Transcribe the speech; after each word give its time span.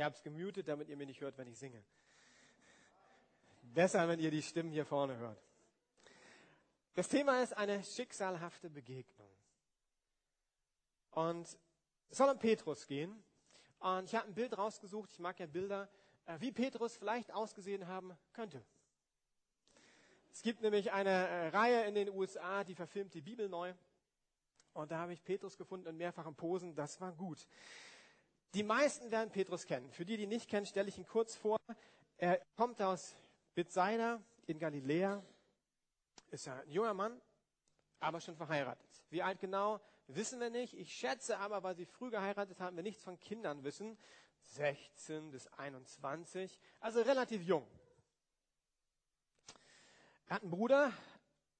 Ich 0.00 0.04
habe 0.04 0.16
es 0.16 0.22
gemutet, 0.22 0.66
damit 0.66 0.88
ihr 0.88 0.96
mir 0.96 1.04
nicht 1.04 1.20
hört, 1.20 1.36
wenn 1.36 1.46
ich 1.46 1.58
singe. 1.58 1.84
Besser, 3.60 4.08
wenn 4.08 4.18
ihr 4.18 4.30
die 4.30 4.40
Stimmen 4.40 4.72
hier 4.72 4.86
vorne 4.86 5.14
hört. 5.18 5.38
Das 6.94 7.06
Thema 7.06 7.42
ist 7.42 7.54
eine 7.54 7.84
schicksalhafte 7.84 8.70
Begegnung. 8.70 9.28
Und 11.10 11.46
es 12.08 12.16
soll 12.16 12.30
um 12.30 12.38
Petrus 12.38 12.86
gehen. 12.86 13.22
Und 13.80 14.04
ich 14.06 14.14
habe 14.14 14.26
ein 14.26 14.32
Bild 14.32 14.56
rausgesucht. 14.56 15.12
Ich 15.12 15.18
mag 15.18 15.38
ja 15.38 15.44
Bilder, 15.44 15.86
äh, 16.24 16.40
wie 16.40 16.50
Petrus 16.50 16.96
vielleicht 16.96 17.30
ausgesehen 17.34 17.86
haben 17.86 18.16
könnte. 18.32 18.64
Es 20.32 20.40
gibt 20.40 20.62
nämlich 20.62 20.92
eine 20.92 21.10
äh, 21.10 21.48
Reihe 21.48 21.84
in 21.84 21.94
den 21.94 22.08
USA, 22.08 22.64
die 22.64 22.74
verfilmt 22.74 23.12
die 23.12 23.20
Bibel 23.20 23.50
neu. 23.50 23.74
Und 24.72 24.92
da 24.92 24.98
habe 25.00 25.12
ich 25.12 25.22
Petrus 25.22 25.58
gefunden 25.58 25.88
in 25.88 25.98
mehrfachen 25.98 26.34
Posen. 26.34 26.74
Das 26.74 27.02
war 27.02 27.12
gut. 27.12 27.46
Die 28.54 28.64
meisten 28.64 29.10
werden 29.12 29.30
Petrus 29.30 29.64
kennen. 29.64 29.92
Für 29.92 30.04
die, 30.04 30.16
die 30.16 30.24
ihn 30.24 30.28
nicht 30.28 30.50
kennen, 30.50 30.66
stelle 30.66 30.88
ich 30.88 30.98
ihn 30.98 31.06
kurz 31.06 31.36
vor. 31.36 31.56
Er 32.18 32.38
kommt 32.56 32.82
aus 32.82 33.14
Bethsaida 33.54 34.20
in 34.46 34.58
Galiläa. 34.58 35.22
Ist 36.30 36.48
ein 36.48 36.68
junger 36.68 36.94
Mann, 36.94 37.20
aber 38.00 38.20
schon 38.20 38.36
verheiratet. 38.36 38.88
Wie 39.08 39.22
alt 39.22 39.38
genau, 39.38 39.80
wissen 40.08 40.40
wir 40.40 40.50
nicht. 40.50 40.74
Ich 40.74 40.92
schätze 40.92 41.38
aber, 41.38 41.62
weil 41.62 41.76
sie 41.76 41.86
früh 41.86 42.10
geheiratet 42.10 42.58
haben, 42.60 42.74
wir 42.76 42.82
nichts 42.82 43.04
von 43.04 43.20
Kindern 43.20 43.62
wissen. 43.62 43.96
16 44.42 45.30
bis 45.30 45.46
21, 45.46 46.58
also 46.80 47.02
relativ 47.02 47.42
jung. 47.42 47.66
Er 50.26 50.36
hat 50.36 50.42
einen 50.42 50.50
Bruder, 50.50 50.92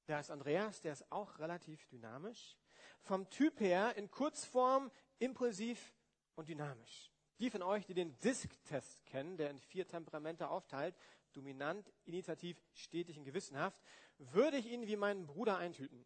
der 0.09 0.21
ist 0.21 0.31
Andreas, 0.31 0.81
der 0.81 0.95
ist 0.95 1.11
auch 1.13 1.39
relativ 1.39 1.87
dynamisch. 1.87 2.57
Vom 3.03 3.29
Typ 3.31 3.61
her 3.61 3.97
in 3.97 4.11
Kurzform 4.11 4.91
impulsiv 5.19 5.93
und 6.41 6.49
dynamisch. 6.49 7.11
Die 7.39 7.51
von 7.51 7.63
euch, 7.63 7.87
die 7.87 7.95
den 7.95 8.19
Disk-Test 8.19 9.07
kennen, 9.07 9.37
der 9.37 9.51
in 9.51 9.61
vier 9.61 9.87
Temperamente 9.87 10.49
aufteilt, 10.49 10.95
dominant, 11.33 11.91
initiativ, 12.05 12.61
stetig 12.75 13.19
und 13.19 13.25
gewissenhaft, 13.25 13.81
würde 14.19 14.59
ich 14.59 14.67
ihn 14.67 14.87
wie 14.87 14.97
meinen 14.97 15.27
Bruder 15.27 15.57
eintüten. 15.57 16.05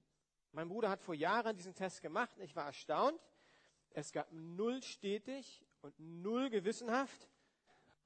Mein 0.53 0.69
Bruder 0.69 0.91
hat 0.91 1.03
vor 1.03 1.15
Jahren 1.15 1.57
diesen 1.57 1.75
Test 1.75 2.03
gemacht 2.03 2.37
und 2.37 2.43
ich 2.43 2.55
war 2.55 2.67
erstaunt. 2.67 3.21
Es 3.91 4.13
gab 4.13 4.31
null 4.33 4.83
stetig 4.83 5.65
und 5.81 5.99
null 5.99 6.51
gewissenhaft, 6.51 7.29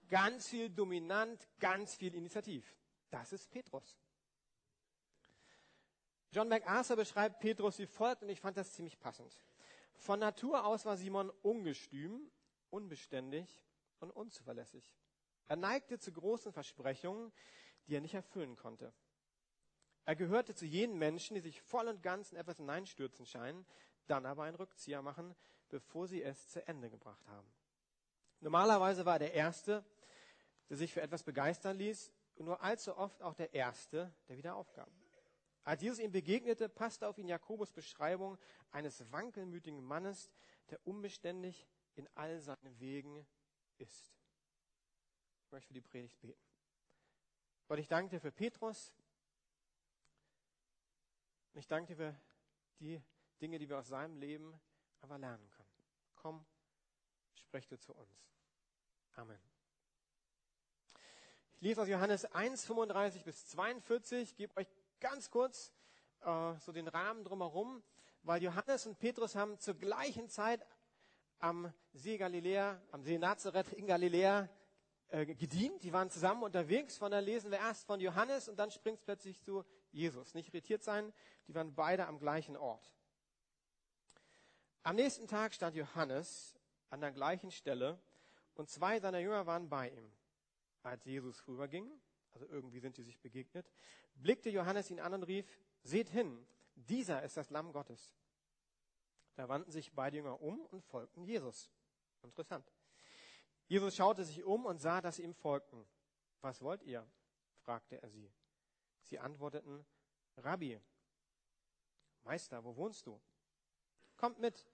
ganz 0.09 0.49
viel 0.49 0.71
dominant, 0.71 1.47
ganz 1.59 1.95
viel 1.95 2.15
initiativ. 2.15 2.77
Das 3.11 3.33
ist 3.33 3.51
Petrus. 3.51 3.99
John 6.31 6.49
MacArthur 6.49 6.97
beschreibt 6.97 7.41
Petrus 7.41 7.79
wie 7.79 7.87
folgt 7.87 8.23
und 8.23 8.29
ich 8.29 8.41
fand 8.41 8.57
das 8.57 8.73
ziemlich 8.73 8.99
passend. 8.99 9.39
Von 9.99 10.21
Natur 10.21 10.65
aus 10.65 10.87
war 10.87 10.97
Simon 10.97 11.31
ungestüm, 11.43 12.31
unbeständig 12.71 13.63
und 13.99 14.11
unzuverlässig. 14.11 14.97
Er 15.49 15.57
neigte 15.57 15.99
zu 15.99 16.13
großen 16.13 16.53
Versprechungen, 16.53 17.33
die 17.87 17.97
er 17.97 18.01
nicht 18.01 18.15
erfüllen 18.15 18.57
konnte. 18.57 18.93
Er 20.05 20.17
gehörte 20.17 20.55
zu 20.55 20.65
jenen 20.65 20.99
Menschen, 20.99 21.35
die 21.35 21.41
sich 21.41 21.61
voll 21.61 21.89
und 21.89 22.03
ganz 22.03 22.33
in 22.33 22.39
etwas 22.39 22.57
hineinstürzen 22.57 23.27
scheinen, 23.27 23.67
dann 24.07 24.25
aber 24.25 24.45
einen 24.45 24.57
Rückzieher 24.57 25.03
machen, 25.03 25.35
bevor 25.69 26.07
sie 26.07 26.23
es 26.23 26.49
zu 26.49 26.67
Ende 26.67 26.89
gebracht 26.89 27.27
haben. 27.27 27.53
Normalerweise 28.41 29.05
war 29.05 29.15
er 29.15 29.19
der 29.19 29.35
Erste, 29.35 29.85
der 30.71 30.77
sich 30.77 30.93
für 30.93 31.03
etwas 31.03 31.25
begeistern 31.25 31.77
ließ, 31.77 32.13
und 32.37 32.45
nur 32.45 32.63
allzu 32.63 32.97
oft 32.97 33.21
auch 33.21 33.35
der 33.35 33.53
Erste, 33.53 34.15
der 34.29 34.37
wieder 34.37 34.55
aufgab. 34.55 34.89
Als 35.65 35.83
Jesus 35.83 35.99
ihm 35.99 36.13
begegnete, 36.13 36.69
passte 36.69 37.09
auf 37.09 37.19
ihn 37.19 37.29
Jakobus 37.29 37.71
Beschreibung 37.71 38.39
eines 38.71 39.11
wankelmütigen 39.13 39.85
Mannes, 39.85 40.31
der 40.71 40.85
unbeständig 40.87 41.67
in 41.95 42.09
all 42.15 42.41
seinen 42.41 42.79
Wegen 42.81 43.27
ist. 43.79 44.15
Ich 45.45 45.53
möchte 45.53 45.69
für 45.69 45.75
die 45.75 45.81
Predigt 45.81 46.21
beten. 46.21 46.41
Gott, 47.67 47.79
ich 47.79 47.89
danke 47.89 48.11
dir 48.11 48.21
für 48.21 48.33
Petrus. 48.33 48.95
Und 51.53 51.61
ich 51.61 51.67
danke 51.67 51.95
dir 51.95 51.97
für 51.97 52.21
die 52.79 53.03
Dinge, 53.41 53.59
die 53.59 53.69
wir 53.69 53.79
aus 53.79 53.89
seinem 53.89 54.17
Leben 54.17 54.59
aber 55.01 55.19
lernen 55.19 55.49
können. 55.51 55.69
Komm, 56.15 56.45
sprech 57.35 57.67
du 57.67 57.79
zu 57.79 57.95
uns. 57.95 58.29
Amen. 59.17 59.39
Ich 61.55 61.63
lese 61.63 61.83
aus 61.83 61.89
Johannes 61.89 62.25
1, 62.27 62.65
35 62.67 63.25
bis 63.25 63.47
42, 63.49 64.37
gebe 64.37 64.57
euch 64.57 64.69
ganz 65.01 65.31
kurz 65.31 65.73
äh, 66.21 66.55
so 66.61 66.73
den 66.73 66.89
Rahmen 66.89 67.25
drumherum, 67.25 67.83
weil 68.23 68.43
Johannes 68.43 68.87
und 68.87 68.99
Petrus 68.99 69.35
haben 69.35 69.59
zur 69.59 69.75
gleichen 69.75 70.29
Zeit 70.29 70.67
am 71.39 71.73
See 71.93 72.17
Galiläa, 72.19 72.81
am 72.91 73.03
See 73.03 73.19
Nazareth 73.19 73.73
in 73.73 73.87
Galiläa 73.87 74.49
äh, 75.09 75.25
gedient. 75.25 75.83
Die 75.83 75.93
waren 75.93 76.11
zusammen 76.11 76.43
unterwegs. 76.43 76.99
Von 76.99 77.13
da 77.13 77.19
lesen 77.21 77.51
wir 77.51 77.59
erst 77.59 77.87
von 77.87 78.01
Johannes 78.01 78.49
und 78.49 78.57
dann 78.59 78.71
springt 78.71 78.99
es 78.99 79.05
plötzlich 79.05 79.41
zu 79.41 79.65
Jesus. 79.91 80.35
Nicht 80.35 80.49
irritiert 80.49 80.83
sein, 80.83 81.13
die 81.47 81.55
waren 81.55 81.75
beide 81.75 82.07
am 82.07 82.19
gleichen 82.19 82.57
Ort. 82.57 82.93
Am 84.83 84.97
nächsten 84.97 85.27
Tag 85.27 85.55
stand 85.55 85.77
Johannes 85.77 86.57
an 86.91 87.01
der 87.01 87.13
gleichen 87.13 87.51
Stelle 87.51 87.99
und 88.55 88.69
zwei 88.69 89.01
seiner 89.01 89.19
Jünger 89.19 89.47
waren 89.47 89.69
bei 89.69 89.91
ihm. 89.91 90.13
Als 90.83 91.05
Jesus 91.05 91.41
vorüberging, 91.41 91.91
also 92.33 92.47
irgendwie 92.47 92.81
sind 92.81 92.97
sie 92.97 93.03
sich 93.03 93.19
begegnet, 93.21 93.71
blickte 94.23 94.51
Johannes 94.51 94.91
ihn 94.91 95.01
an 95.01 95.15
und 95.15 95.23
rief, 95.25 95.47
seht 95.83 96.09
hin, 96.11 96.47
dieser 96.75 97.23
ist 97.23 97.37
das 97.37 97.51
Lamm 97.51 97.73
Gottes. 97.73 98.15
Da 99.35 99.49
wandten 99.49 99.71
sich 99.71 99.93
beide 99.93 100.17
Jünger 100.17 100.41
um 100.41 100.67
und 100.67 100.85
folgten 100.85 101.25
Jesus. 101.25 101.71
Interessant. 102.23 102.73
Jesus 103.67 103.95
schaute 103.95 104.25
sich 104.25 104.45
um 104.45 104.67
und 104.67 104.79
sah, 104.79 105.01
dass 105.01 105.17
sie 105.17 105.23
ihm 105.23 105.35
folgten. 105.35 105.87
Was 106.41 106.63
wollt 106.63 106.83
ihr? 106.83 107.07
fragte 107.59 108.03
er 108.03 108.09
sie. 108.09 108.33
Sie 109.03 109.19
antworteten, 109.19 109.85
Rabbi, 110.39 110.81
Meister, 112.25 112.65
wo 112.65 112.77
wohnst 112.77 113.07
du? 113.07 113.21
Kommt 114.17 114.39
mit, 114.39 114.67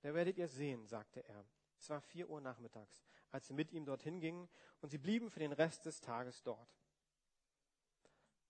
da 0.00 0.14
werdet 0.14 0.38
ihr 0.38 0.48
sehen, 0.48 0.86
sagte 0.86 1.24
er. 1.24 1.44
Es 1.78 1.88
war 1.90 2.00
vier 2.00 2.28
Uhr 2.28 2.40
nachmittags, 2.40 3.04
als 3.30 3.46
sie 3.46 3.54
mit 3.54 3.70
ihm 3.72 3.84
dorthin 3.84 4.20
gingen, 4.20 4.48
und 4.80 4.90
sie 4.90 4.98
blieben 4.98 5.30
für 5.30 5.40
den 5.40 5.52
Rest 5.52 5.86
des 5.86 6.00
Tages 6.00 6.42
dort. 6.42 6.76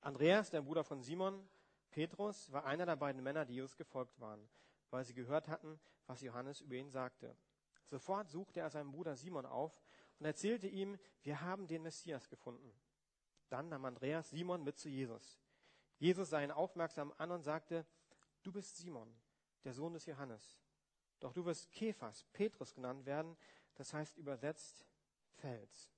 Andreas, 0.01 0.51
der 0.51 0.63
Bruder 0.63 0.85
von 0.85 1.03
Simon, 1.03 1.49
Petrus, 1.91 2.53
war 2.53 2.65
einer 2.65 2.87
der 2.87 2.97
beiden 2.97 3.23
Männer, 3.23 3.45
die 3.45 3.55
Jesus 3.55 3.77
gefolgt 3.77 4.21
waren, 4.21 4.49
weil 4.91 5.05
sie 5.05 5.15
gehört 5.15 5.49
hatten, 5.49 5.81
was 6.07 6.21
Johannes 6.21 6.61
über 6.61 6.77
ihn 6.77 6.91
sagte. 6.91 7.37
Sofort 7.85 8.29
suchte 8.29 8.61
er 8.61 8.71
seinen 8.71 8.93
Bruder 8.93 9.17
Simon 9.17 9.47
auf 9.47 9.83
und 10.19 10.27
erzählte 10.27 10.69
ihm, 10.69 10.99
wir 11.23 11.41
haben 11.41 11.67
den 11.67 11.83
Messias 11.83 12.29
gefunden. 12.29 12.73
Dann 13.49 13.69
nahm 13.69 13.85
Andreas 13.85 14.31
Simon 14.31 14.63
mit 14.63 14.79
zu 14.79 14.89
Jesus. 14.89 15.41
Jesus 15.99 16.31
sah 16.31 16.43
ihn 16.43 16.51
aufmerksam 16.51 17.13
an 17.17 17.31
und 17.31 17.43
sagte, 17.43 17.87
du 18.43 18.53
bist 18.53 18.77
Simon, 18.77 19.13
der 19.65 19.73
Sohn 19.73 19.95
des 19.95 20.07
Johannes. 20.07 20.61
Doch 21.19 21.33
du 21.33 21.45
wirst 21.45 21.73
Kephas, 21.73 22.25
Petrus 22.33 22.75
genannt 22.75 23.07
werden, 23.07 23.37
das 23.75 23.93
heißt 23.93 24.19
übersetzt 24.19 24.87
Fels. 25.35 25.91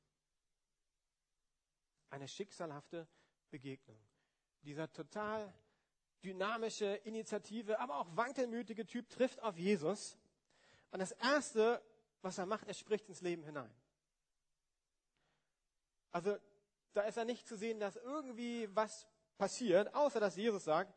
Eine 2.09 2.29
schicksalhafte 2.29 3.07
Begegnung. 3.51 4.01
Dieser 4.63 4.93
total 4.93 5.53
dynamische 6.23 6.87
Initiative, 7.05 7.79
aber 7.81 7.99
auch 7.99 8.17
wankelmütige 8.17 8.87
Typ 8.87 9.09
trifft 9.09 9.41
auf 9.43 9.57
Jesus. 9.57 10.19
Und 10.91 11.01
das 11.01 11.13
Erste, 11.13 11.83
was 12.21 12.39
er 12.39 12.47
macht, 12.47 12.67
er 12.67 12.75
spricht 12.75 13.09
ins 13.09 13.21
Leben 13.21 13.43
hinein. 13.43 13.73
Also 16.11 16.37
da 16.93 17.03
ist 17.03 17.17
er 17.17 17.25
nicht 17.25 17.47
zu 17.47 17.57
sehen, 17.57 17.81
dass 17.81 17.97
irgendwie 17.97 18.69
was 18.75 19.07
passiert, 19.39 19.95
außer 19.95 20.21
dass 20.21 20.37
Jesus 20.37 20.65
sagt, 20.65 20.95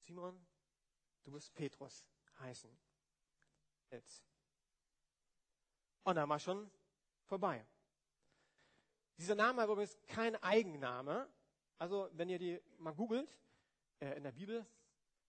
Simon, 0.00 0.44
du 1.24 1.32
bist 1.32 1.54
Petrus 1.54 2.06
heißen. 2.40 2.70
Jetzt. 3.90 4.24
Und 6.04 6.14
dann 6.14 6.28
war 6.28 6.38
schon 6.38 6.70
vorbei. 7.24 7.66
Dieser 9.18 9.34
Name 9.34 9.58
war 9.58 9.68
übrigens 9.68 9.98
kein 10.06 10.36
Eigenname. 10.42 11.28
Also, 11.76 12.08
wenn 12.12 12.28
ihr 12.28 12.38
die 12.38 12.60
mal 12.78 12.94
googelt, 12.94 13.30
äh, 14.00 14.16
in 14.16 14.22
der 14.22 14.32
Bibel, 14.32 14.64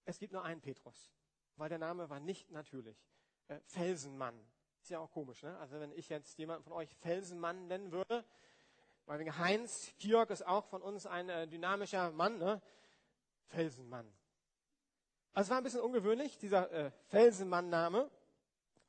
es 0.05 0.19
gibt 0.19 0.31
nur 0.31 0.43
einen 0.43 0.61
Petrus. 0.61 1.11
Weil 1.57 1.69
der 1.69 1.79
Name 1.79 2.09
war 2.09 2.19
nicht 2.19 2.49
natürlich. 2.51 2.97
Äh, 3.47 3.59
Felsenmann. 3.65 4.39
Ist 4.81 4.91
ja 4.91 4.99
auch 4.99 5.11
komisch, 5.11 5.43
ne? 5.43 5.57
Also, 5.57 5.79
wenn 5.79 5.91
ich 5.91 6.07
jetzt 6.09 6.37
jemanden 6.37 6.63
von 6.63 6.73
euch 6.73 6.95
Felsenmann 6.95 7.67
nennen 7.67 7.91
würde, 7.91 8.23
weil 9.05 9.37
Heinz 9.37 9.91
Georg 9.97 10.29
ist 10.29 10.45
auch 10.45 10.65
von 10.65 10.81
uns 10.81 11.05
ein 11.05 11.29
äh, 11.29 11.47
dynamischer 11.47 12.11
Mann, 12.11 12.37
ne? 12.37 12.61
Felsenmann. 13.47 14.07
Also 15.33 15.47
es 15.47 15.49
war 15.51 15.57
ein 15.57 15.63
bisschen 15.63 15.81
ungewöhnlich, 15.81 16.37
dieser 16.37 16.71
äh, 16.71 16.91
Felsenmann-Name. 17.07 18.09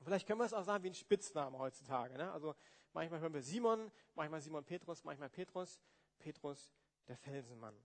Vielleicht 0.02 0.26
können 0.26 0.40
wir 0.40 0.46
es 0.46 0.54
auch 0.54 0.64
sagen 0.64 0.82
wie 0.84 0.90
ein 0.90 0.94
Spitzname 0.94 1.58
heutzutage. 1.58 2.16
Ne? 2.16 2.32
Also 2.32 2.54
manchmal 2.92 3.20
hören 3.20 3.34
wir 3.34 3.42
Simon, 3.42 3.90
manchmal 4.14 4.40
Simon 4.40 4.64
Petrus, 4.64 5.04
manchmal 5.04 5.30
Petrus, 5.30 5.80
Petrus 6.18 6.70
der 7.08 7.16
Felsenmann. 7.16 7.76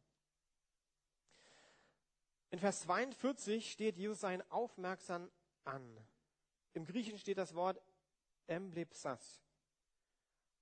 In 2.51 2.59
Vers 2.59 2.81
42 2.81 3.71
steht, 3.71 3.97
Jesus 3.97 4.21
sei 4.21 4.39
aufmerksam 4.49 5.29
an. 5.63 5.97
Im 6.73 6.85
Griechischen 6.85 7.19
steht 7.19 7.37
das 7.37 7.55
Wort 7.55 7.81
emblepsas. 8.47 9.41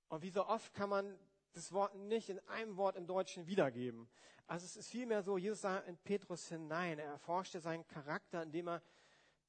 Und 0.08 0.22
wie 0.22 0.30
so 0.30 0.46
oft 0.46 0.72
kann 0.74 0.90
man 0.90 1.18
das 1.52 1.72
Wort 1.72 1.94
nicht 1.94 2.28
in 2.28 2.40
einem 2.48 2.76
Wort 2.76 2.96
im 2.96 3.06
Deutschen 3.06 3.46
wiedergeben. 3.46 4.08
Also 4.46 4.64
es 4.66 4.76
ist 4.76 4.90
vielmehr 4.90 5.22
so, 5.22 5.38
Jesus 5.38 5.62
sah 5.62 5.78
in 5.78 5.96
Petrus 5.98 6.48
hinein. 6.48 6.98
Er 6.98 7.06
erforschte 7.06 7.60
seinen 7.60 7.86
Charakter, 7.86 8.42
indem 8.42 8.68
er 8.68 8.82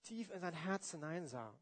tief 0.04 0.30
in 0.30 0.40
sein 0.40 0.54
Herz 0.54 0.92
hineinsah. 0.92 1.54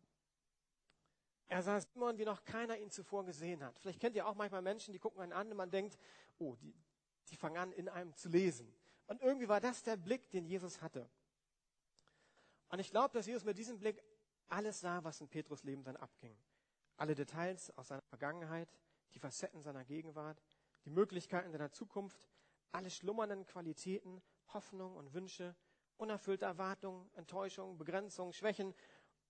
Er 1.53 1.61
sah 1.61 1.79
Simon, 1.79 2.17
wie 2.17 2.25
noch 2.25 2.43
keiner 2.43 2.79
ihn 2.79 2.89
zuvor 2.89 3.23
gesehen 3.25 3.63
hat. 3.63 3.77
Vielleicht 3.77 3.99
kennt 3.99 4.15
ihr 4.15 4.25
auch 4.25 4.33
manchmal 4.33 4.63
Menschen, 4.63 4.91
die 4.91 4.97
gucken 4.97 5.21
einen 5.21 5.33
an 5.33 5.51
und 5.51 5.55
man 5.55 5.69
denkt, 5.69 5.99
oh, 6.39 6.55
die, 6.55 6.73
die 7.29 7.35
fangen 7.35 7.57
an, 7.57 7.71
in 7.73 7.87
einem 7.89 8.15
zu 8.15 8.27
lesen. 8.27 8.73
Und 9.05 9.21
irgendwie 9.21 9.47
war 9.47 9.61
das 9.61 9.83
der 9.83 9.95
Blick, 9.95 10.31
den 10.31 10.45
Jesus 10.45 10.81
hatte. 10.81 11.07
Und 12.69 12.79
ich 12.79 12.89
glaube, 12.89 13.13
dass 13.13 13.27
Jesus 13.27 13.43
mit 13.43 13.55
diesem 13.55 13.77
Blick 13.77 14.03
alles 14.47 14.79
sah, 14.79 15.03
was 15.03 15.21
in 15.21 15.27
Petrus 15.27 15.63
Leben 15.63 15.83
dann 15.83 15.95
abging. 15.95 16.35
Alle 16.97 17.13
Details 17.13 17.69
aus 17.77 17.89
seiner 17.89 18.01
Vergangenheit, 18.01 18.75
die 19.13 19.19
Facetten 19.19 19.61
seiner 19.61 19.85
Gegenwart, 19.85 20.41
die 20.85 20.89
Möglichkeiten 20.89 21.51
seiner 21.51 21.71
Zukunft, 21.71 22.27
alle 22.71 22.89
schlummernden 22.89 23.45
Qualitäten, 23.45 24.23
Hoffnung 24.55 24.95
und 24.95 25.13
Wünsche, 25.13 25.55
unerfüllte 25.97 26.45
Erwartungen, 26.45 27.11
Enttäuschungen, 27.13 27.77
Begrenzungen, 27.77 28.33
Schwächen, 28.33 28.73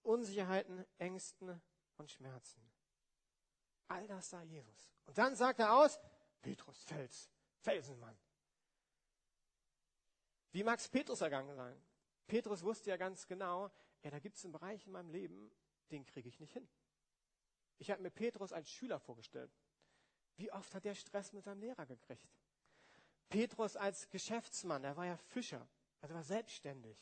Unsicherheiten, 0.04 0.86
Ängsten 1.00 1.62
und 2.04 2.12
Schmerzen. 2.12 2.62
All 3.88 4.06
das 4.08 4.30
sah 4.30 4.42
Jesus. 4.44 4.94
Und 5.06 5.18
dann 5.18 5.36
sagt 5.36 5.60
er 5.60 5.74
aus, 5.74 6.00
Petrus, 6.42 6.84
Fels, 6.84 7.32
Felsenmann. 7.60 8.18
Wie 10.52 10.64
mag 10.64 10.80
es 10.80 10.88
Petrus 10.88 11.22
ergangen 11.22 11.56
sein? 11.56 11.82
Petrus 12.28 12.64
wusste 12.64 12.90
ja 12.90 12.98
ganz 12.98 13.26
genau, 13.26 13.72
ja, 14.04 14.12
da 14.12 14.20
gibt 14.20 14.38
es 14.38 14.44
einen 14.44 14.52
Bereich 14.52 14.86
in 14.86 14.92
meinem 14.92 15.10
Leben, 15.10 15.52
den 15.92 16.06
kriege 16.06 16.28
ich 16.28 16.40
nicht 16.40 16.54
hin. 16.54 16.68
Ich 17.78 17.90
habe 17.90 18.02
mir 18.02 18.12
Petrus 18.12 18.54
als 18.54 18.70
Schüler 18.70 19.00
vorgestellt. 19.00 19.52
Wie 20.36 20.52
oft 20.52 20.74
hat 20.76 20.86
er 20.86 20.96
Stress 20.96 21.32
mit 21.32 21.44
seinem 21.44 21.62
Lehrer 21.62 21.86
gekriegt? 21.86 22.38
Petrus 23.30 23.76
als 23.76 24.10
Geschäftsmann, 24.10 24.84
er 24.84 24.98
war 24.98 25.06
ja 25.06 25.18
Fischer, 25.18 25.68
also 26.02 26.14
war 26.14 26.24
selbstständig. 26.24 26.98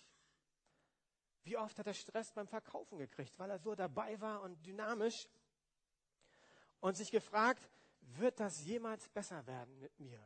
Wie 1.44 1.58
oft 1.58 1.78
hat 1.80 1.88
er 1.88 1.94
Stress 1.94 2.32
beim 2.32 2.48
Verkaufen 2.48 2.98
gekriegt, 2.98 3.38
weil 3.40 3.50
er 3.50 3.60
so 3.60 3.74
dabei 3.76 4.20
war 4.22 4.42
und 4.42 4.64
dynamisch 4.66 5.28
und 6.80 6.96
sich 6.96 7.12
gefragt, 7.12 7.70
wird 8.02 8.40
das 8.40 8.64
jemals 8.64 9.10
besser 9.10 9.46
werden 9.48 9.80
mit 9.80 10.00
mir? 10.00 10.22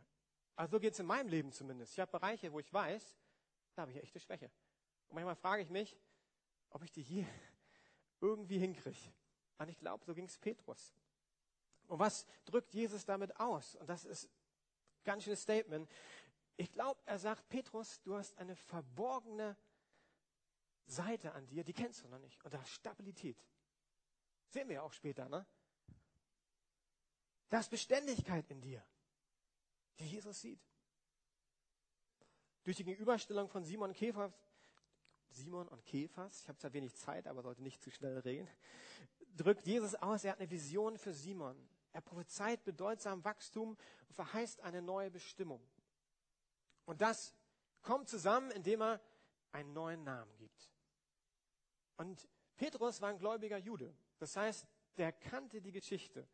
Also 0.56 0.78
so 0.78 0.80
geht 0.80 0.94
es 0.94 1.00
in 1.00 1.06
meinem 1.06 1.30
Leben 1.30 1.52
zumindest. 1.52 1.94
Ich 1.94 2.00
habe 2.00 2.12
Bereiche, 2.12 2.52
wo 2.52 2.60
ich 2.60 2.72
weiß, 2.72 3.16
da 3.76 3.84
habe 3.84 3.92
ich 3.92 4.02
echte 4.02 4.20
Schwäche. 4.20 4.50
Und 5.08 5.16
manchmal 5.16 5.36
frage 5.36 5.62
ich 5.62 5.70
mich, 5.70 5.98
ob 6.70 6.84
ich 6.84 6.92
die 6.92 7.02
hier 7.02 7.28
irgendwie 8.22 8.58
hinkriege. 8.58 9.14
Und 9.58 9.70
ich 9.70 9.78
glaube, 9.78 10.04
so 10.06 10.14
ging 10.14 10.26
es 10.26 10.38
Petrus. 10.38 10.94
Und 11.88 12.00
was 12.00 12.26
drückt 12.46 12.74
Jesus 12.74 13.06
damit 13.06 13.40
aus? 13.40 13.76
Und 13.76 13.88
das 13.88 14.06
ist 14.06 14.30
ganz 15.04 15.24
schönes 15.24 15.42
Statement. 15.42 15.90
Ich 16.58 16.72
glaube, 16.72 17.00
er 17.06 17.20
sagt, 17.20 17.48
Petrus, 17.50 18.02
du 18.02 18.16
hast 18.16 18.38
eine 18.38 18.56
verborgene 18.56 19.56
Seite 20.86 21.34
an 21.34 21.48
dir, 21.48 21.64
die 21.64 21.74
kennst 21.74 22.04
du 22.04 22.08
noch 22.08 22.20
nicht. 22.20 22.44
Und 22.44 22.54
da 22.54 22.62
ist 22.62 22.70
Stabilität. 22.70 23.38
Sehen 24.50 24.68
wir 24.68 24.76
ja 24.76 24.82
auch 24.84 24.94
später, 24.94 25.28
ne? 25.28 25.46
Da 27.50 27.60
ist 27.60 27.70
Beständigkeit 27.70 28.50
in 28.50 28.62
dir, 28.62 28.84
die 30.00 30.08
Jesus 30.08 30.42
sieht. 30.42 30.62
Durch 32.64 32.78
die 32.78 32.84
Gegenüberstellung 32.84 33.48
von 33.48 33.64
Simon 33.64 33.94
Käfer, 33.94 34.34
Simon 35.30 35.68
und 35.68 35.86
Käfers, 35.86 36.42
ich 36.42 36.48
habe 36.48 36.58
zwar 36.58 36.74
wenig 36.74 36.96
Zeit, 36.96 37.28
aber 37.28 37.42
sollte 37.42 37.62
nicht 37.62 37.82
zu 37.82 37.92
schnell 37.92 38.18
reden, 38.20 38.50
drückt 39.36 39.66
Jesus 39.68 39.96
aus, 39.96 40.24
er 40.24 40.32
hat 40.32 40.40
eine 40.40 40.50
Vision 40.50 40.98
für 40.98 41.14
Simon. 41.14 41.56
Er 41.92 42.02
prophezeit 42.02 42.64
bedeutsam 42.64 43.24
Wachstum 43.24 43.78
und 44.08 44.16
verheißt 44.16 44.62
eine 44.62 44.82
neue 44.82 45.12
Bestimmung. 45.12 45.66
Und 46.86 47.02
das 47.02 47.34
kommt 47.82 48.10
zusammen, 48.10 48.52
indem 48.52 48.82
er 48.82 49.02
einen 49.52 49.74
neuen 49.74 50.04
Namen 50.04 50.36
gibt. 50.38 50.75
Und 51.98 52.28
Petrus 52.56 53.02
war 53.02 53.10
ein 53.10 53.18
gläubiger 53.18 53.58
Jude. 53.58 53.96
Das 54.18 54.36
heißt, 54.36 54.66
der 54.98 55.12
kannte 55.12 55.62
die 55.62 55.72
Geschichte. 55.72 56.28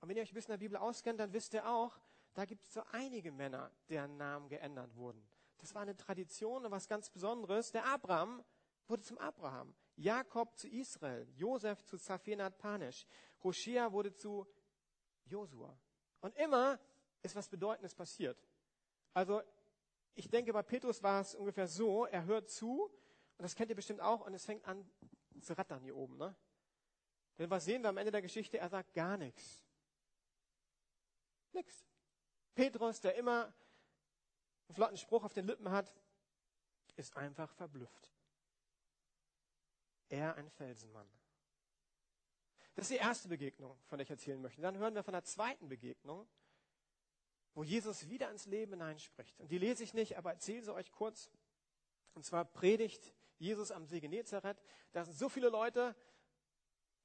Und 0.00 0.08
wenn 0.08 0.16
ihr 0.16 0.22
euch 0.22 0.32
ein 0.32 0.34
bisschen 0.34 0.52
in 0.52 0.60
der 0.60 0.66
Bibel 0.66 0.76
auskennt, 0.76 1.20
dann 1.20 1.32
wisst 1.32 1.54
ihr 1.54 1.68
auch, 1.68 1.98
da 2.34 2.44
gibt 2.44 2.64
es 2.64 2.72
so 2.72 2.82
einige 2.92 3.32
Männer, 3.32 3.70
deren 3.88 4.16
Namen 4.16 4.48
geändert 4.48 4.94
wurden. 4.94 5.26
Das 5.58 5.74
war 5.74 5.82
eine 5.82 5.96
Tradition 5.96 6.64
und 6.64 6.70
was 6.70 6.86
ganz 6.86 7.10
Besonderes. 7.10 7.72
Der 7.72 7.84
Abraham 7.84 8.44
wurde 8.86 9.02
zum 9.02 9.18
Abraham, 9.18 9.74
Jakob 9.96 10.56
zu 10.56 10.68
Israel, 10.68 11.28
Josef 11.34 11.84
zu 11.84 11.96
Safenat 11.96 12.56
Panisch, 12.58 13.06
Hoshea 13.42 13.92
wurde 13.92 14.14
zu 14.14 14.46
Josua. 15.24 15.76
Und 16.20 16.34
immer 16.36 16.78
ist 17.22 17.34
was 17.34 17.48
Bedeutendes 17.48 17.94
passiert. 17.94 18.38
Also 19.12 19.42
ich 20.14 20.30
denke, 20.30 20.52
bei 20.52 20.62
Petrus 20.62 21.02
war 21.02 21.20
es 21.20 21.34
ungefähr 21.34 21.66
so, 21.66 22.06
er 22.06 22.24
hört 22.24 22.48
zu, 22.48 22.90
und 23.38 23.44
das 23.44 23.54
kennt 23.54 23.70
ihr 23.70 23.76
bestimmt 23.76 24.00
auch, 24.00 24.26
und 24.26 24.34
es 24.34 24.44
fängt 24.44 24.64
an 24.66 24.88
zu 25.40 25.56
rattern 25.56 25.80
hier 25.82 25.96
oben. 25.96 26.16
Ne? 26.16 26.34
Denn 27.38 27.48
was 27.48 27.64
sehen 27.64 27.82
wir 27.82 27.88
am 27.88 27.96
Ende 27.96 28.10
der 28.10 28.22
Geschichte? 28.22 28.58
Er 28.58 28.68
sagt 28.68 28.92
gar 28.94 29.16
nichts. 29.16 29.64
Nix. 31.52 31.86
Petrus, 32.54 33.00
der 33.00 33.14
immer 33.14 33.44
einen 33.44 34.74
flotten 34.74 34.96
Spruch 34.96 35.22
auf 35.24 35.32
den 35.32 35.46
Lippen 35.46 35.70
hat, 35.70 35.94
ist 36.96 37.16
einfach 37.16 37.52
verblüfft. 37.54 38.12
Er 40.08 40.34
ein 40.34 40.50
Felsenmann. 40.50 41.08
Das 42.74 42.84
ist 42.86 42.90
die 42.90 43.02
erste 43.02 43.28
Begegnung, 43.28 43.78
von 43.86 43.98
der 43.98 44.04
ich 44.04 44.10
erzählen 44.10 44.40
möchte. 44.40 44.60
Dann 44.60 44.76
hören 44.76 44.94
wir 44.94 45.02
von 45.02 45.12
der 45.12 45.24
zweiten 45.24 45.68
Begegnung, 45.68 46.28
wo 47.54 47.62
Jesus 47.62 48.08
wieder 48.08 48.30
ins 48.30 48.46
Leben 48.46 48.72
hineinspricht. 48.72 49.38
Und 49.40 49.50
die 49.50 49.58
lese 49.58 49.84
ich 49.84 49.94
nicht, 49.94 50.16
aber 50.16 50.32
erzähle 50.32 50.62
sie 50.62 50.72
euch 50.72 50.90
kurz. 50.90 51.30
Und 52.14 52.24
zwar 52.24 52.44
predigt 52.44 53.14
Jesus 53.38 53.70
am 53.70 53.86
See 53.86 54.00
Genezareth. 54.00 54.60
Da 54.92 55.04
sind 55.04 55.16
so 55.16 55.28
viele 55.28 55.48
Leute, 55.48 55.94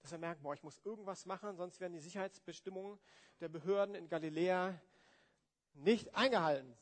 dass 0.02 0.12
er 0.12 0.18
merkt, 0.18 0.42
boah, 0.42 0.54
ich 0.54 0.64
muss 0.64 0.80
irgendwas 0.84 1.26
machen, 1.26 1.56
sonst 1.56 1.80
werden 1.80 1.94
die 1.94 2.00
Sicherheitsbestimmungen 2.00 3.00
der 3.40 3.50
Behörden 3.50 3.96
in 3.96 4.10
Galiläa 4.10 4.80
nicht 5.74 6.14
eingehalten. 6.16 6.78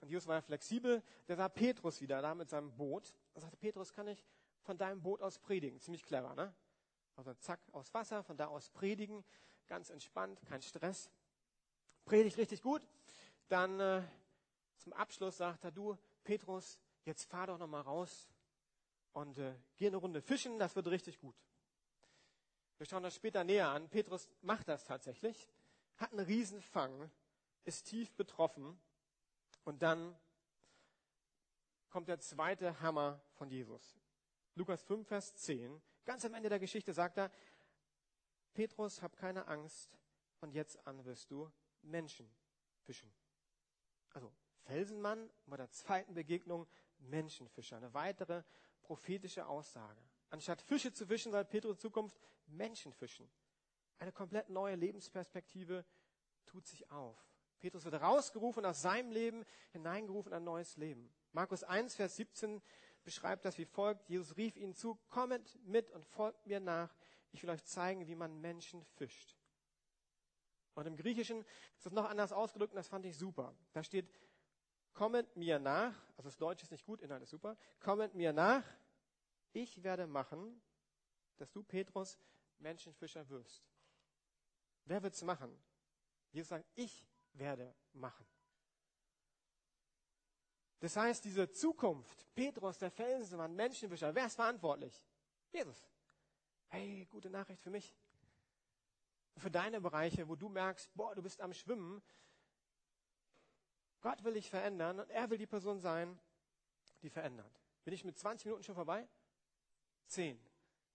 Und 0.00 0.08
Jesus 0.08 0.26
war 0.26 0.36
ja 0.36 0.40
flexibel. 0.40 1.02
Der 1.28 1.36
sah 1.36 1.48
Petrus 1.48 2.00
wieder 2.00 2.22
da 2.22 2.34
mit 2.34 2.48
seinem 2.48 2.74
Boot. 2.74 3.14
Er 3.34 3.42
sagte, 3.42 3.56
Petrus, 3.56 3.92
kann 3.92 4.08
ich 4.08 4.26
von 4.62 4.78
deinem 4.78 5.02
Boot 5.02 5.20
aus 5.20 5.38
predigen? 5.38 5.78
Ziemlich 5.78 6.02
clever, 6.02 6.34
ne? 6.34 6.54
Also 7.16 7.34
zack, 7.34 7.60
aus 7.72 7.92
Wasser, 7.92 8.22
von 8.22 8.36
da 8.36 8.46
aus 8.46 8.70
predigen. 8.70 9.24
Ganz 9.66 9.90
entspannt, 9.90 10.40
kein 10.46 10.62
Stress. 10.62 11.10
Predigt 12.04 12.38
richtig 12.38 12.62
gut. 12.62 12.86
Dann 13.48 13.78
äh, 13.78 14.02
zum 14.78 14.92
Abschluss 14.94 15.36
sagt 15.36 15.64
er, 15.64 15.70
du, 15.70 15.98
Petrus, 16.24 16.80
jetzt 17.04 17.24
fahr 17.24 17.46
doch 17.46 17.58
noch 17.58 17.66
mal 17.66 17.82
raus 17.82 18.28
und 19.12 19.38
äh, 19.38 19.54
geh 19.76 19.86
eine 19.86 19.96
Runde 19.96 20.20
fischen, 20.20 20.58
das 20.58 20.76
wird 20.76 20.86
richtig 20.88 21.18
gut. 21.18 21.36
Wir 22.78 22.86
schauen 22.86 23.02
das 23.02 23.14
später 23.14 23.44
näher 23.44 23.68
an. 23.68 23.88
Petrus 23.88 24.28
macht 24.42 24.68
das 24.68 24.84
tatsächlich, 24.84 25.48
hat 25.96 26.12
einen 26.12 26.24
Riesenfang, 26.24 27.10
ist 27.64 27.86
tief 27.86 28.12
betroffen 28.14 28.80
und 29.64 29.82
dann 29.82 30.16
kommt 31.90 32.08
der 32.08 32.20
zweite 32.20 32.80
Hammer 32.80 33.20
von 33.32 33.50
Jesus. 33.50 33.98
Lukas 34.54 34.82
5, 34.82 35.06
Vers 35.06 35.34
10. 35.34 35.80
Ganz 36.04 36.24
am 36.24 36.34
Ende 36.34 36.48
der 36.48 36.58
Geschichte 36.58 36.92
sagt 36.92 37.18
er, 37.18 37.30
Petrus, 38.54 39.02
hab 39.02 39.16
keine 39.16 39.46
Angst, 39.46 39.98
von 40.38 40.52
jetzt 40.52 40.86
an 40.86 41.04
wirst 41.04 41.30
du 41.30 41.50
Menschen 41.82 42.30
fischen. 42.80 43.12
Also 44.12 44.32
Felsenmann 44.64 45.30
bei 45.46 45.56
der 45.56 45.70
zweiten 45.70 46.14
Begegnung 46.14 46.66
Menschenfischer. 46.98 47.76
Eine 47.76 47.94
weitere 47.94 48.42
prophetische 48.90 49.46
Aussage. 49.46 50.00
Anstatt 50.30 50.60
Fische 50.62 50.92
zu 50.92 51.06
fischen, 51.06 51.30
soll 51.30 51.44
Petrus 51.44 51.74
in 51.74 51.78
Zukunft 51.78 52.18
Menschen 52.48 52.92
fischen. 52.92 53.30
Eine 54.00 54.10
komplett 54.10 54.48
neue 54.48 54.74
Lebensperspektive 54.74 55.84
tut 56.44 56.66
sich 56.66 56.90
auf. 56.90 57.16
Petrus 57.60 57.84
wird 57.84 57.94
rausgerufen 57.94 58.66
aus 58.66 58.82
seinem 58.82 59.12
Leben, 59.12 59.44
hineingerufen 59.70 60.32
in 60.32 60.38
ein 60.38 60.44
neues 60.44 60.76
Leben. 60.76 61.08
Markus 61.30 61.62
1, 61.62 61.94
Vers 61.94 62.16
17 62.16 62.60
beschreibt 63.04 63.44
das 63.44 63.58
wie 63.58 63.64
folgt. 63.64 64.08
Jesus 64.08 64.36
rief 64.36 64.56
ihnen 64.56 64.74
zu, 64.74 64.96
kommet 65.08 65.56
mit 65.66 65.92
und 65.92 66.04
folgt 66.04 66.44
mir 66.48 66.58
nach. 66.58 66.92
Ich 67.30 67.44
will 67.44 67.50
euch 67.50 67.64
zeigen, 67.64 68.08
wie 68.08 68.16
man 68.16 68.40
Menschen 68.40 68.82
fischt. 68.96 69.36
Und 70.74 70.86
im 70.86 70.96
Griechischen 70.96 71.44
ist 71.76 71.86
das 71.86 71.92
noch 71.92 72.06
anders 72.06 72.32
ausgedrückt 72.32 72.72
und 72.72 72.78
das 72.78 72.88
fand 72.88 73.06
ich 73.06 73.16
super. 73.16 73.54
Da 73.72 73.84
steht, 73.84 74.10
kommet 74.92 75.36
mir 75.36 75.58
nach, 75.58 75.94
also 76.16 76.28
das 76.28 76.36
Deutsche 76.36 76.64
ist 76.64 76.70
nicht 76.70 76.84
gut, 76.84 77.00
Inhalt 77.00 77.22
ist 77.22 77.30
super, 77.30 77.56
kommet 77.80 78.14
mir 78.14 78.32
nach, 78.32 78.64
ich 79.52 79.82
werde 79.82 80.06
machen, 80.06 80.60
dass 81.36 81.50
du, 81.52 81.62
Petrus, 81.62 82.18
Menschenfischer 82.58 83.28
wirst. 83.28 83.64
Wer 84.84 85.02
wird's 85.02 85.22
machen? 85.22 85.56
Jesus 86.32 86.48
sagt, 86.48 86.66
ich 86.74 87.06
werde 87.32 87.74
machen. 87.92 88.26
Das 90.80 90.96
heißt, 90.96 91.24
diese 91.24 91.50
Zukunft, 91.50 92.26
Petrus, 92.34 92.78
der 92.78 92.90
Felsenmann, 92.90 93.54
Menschenfischer, 93.54 94.14
wer 94.14 94.26
ist 94.26 94.36
verantwortlich? 94.36 95.06
Jesus. 95.52 95.90
Hey, 96.68 97.06
gute 97.10 97.28
Nachricht 97.28 97.62
für 97.62 97.70
mich. 97.70 97.94
Für 99.36 99.50
deine 99.50 99.80
Bereiche, 99.80 100.28
wo 100.28 100.36
du 100.36 100.48
merkst, 100.48 100.94
boah, 100.94 101.14
du 101.14 101.22
bist 101.22 101.40
am 101.40 101.52
Schwimmen. 101.52 102.02
Gott 104.00 104.24
will 104.24 104.34
dich 104.34 104.48
verändern 104.48 105.00
und 105.00 105.10
er 105.10 105.28
will 105.30 105.38
die 105.38 105.46
Person 105.46 105.80
sein, 105.80 106.18
die 107.02 107.10
verändert. 107.10 107.60
Bin 107.84 107.94
ich 107.94 108.04
mit 108.04 108.18
20 108.18 108.46
Minuten 108.46 108.62
schon 108.62 108.74
vorbei? 108.74 109.06
Zehn. 110.06 110.40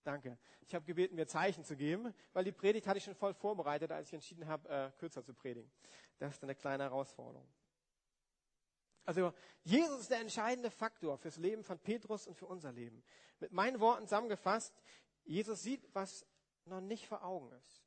Danke. 0.03 0.37
Ich 0.61 0.75
habe 0.75 0.85
gebeten, 0.85 1.15
mir 1.15 1.25
Zeichen 1.25 1.63
zu 1.63 1.75
geben, 1.75 2.13
weil 2.33 2.43
die 2.43 2.51
Predigt 2.51 2.85
hatte 2.85 2.99
ich 2.99 3.03
schon 3.03 3.15
voll 3.15 3.33
vorbereitet, 3.33 3.91
als 3.91 4.07
ich 4.07 4.13
entschieden 4.13 4.47
habe, 4.47 4.69
äh, 4.69 4.91
kürzer 4.99 5.23
zu 5.23 5.33
predigen. 5.33 5.71
Das 6.19 6.35
ist 6.35 6.43
eine 6.43 6.53
kleine 6.53 6.83
Herausforderung. 6.83 7.47
Also 9.03 9.33
Jesus 9.63 10.01
ist 10.01 10.11
der 10.11 10.19
entscheidende 10.19 10.71
Faktor 10.71 11.17
fürs 11.17 11.37
Leben 11.37 11.63
von 11.63 11.79
Petrus 11.79 12.27
und 12.27 12.35
für 12.35 12.47
unser 12.47 12.71
Leben. 12.71 13.03
Mit 13.39 13.51
meinen 13.51 13.79
Worten 13.79 14.07
zusammengefasst, 14.07 14.73
Jesus 15.23 15.61
sieht, 15.61 15.87
was 15.93 16.25
noch 16.65 16.81
nicht 16.81 17.07
vor 17.07 17.23
Augen 17.23 17.51
ist. 17.53 17.83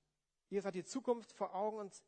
Jesus 0.49 0.65
hat 0.65 0.75
die 0.75 0.85
Zukunft 0.85 1.33
vor 1.33 1.55
Augen 1.55 1.79
und 1.79 2.03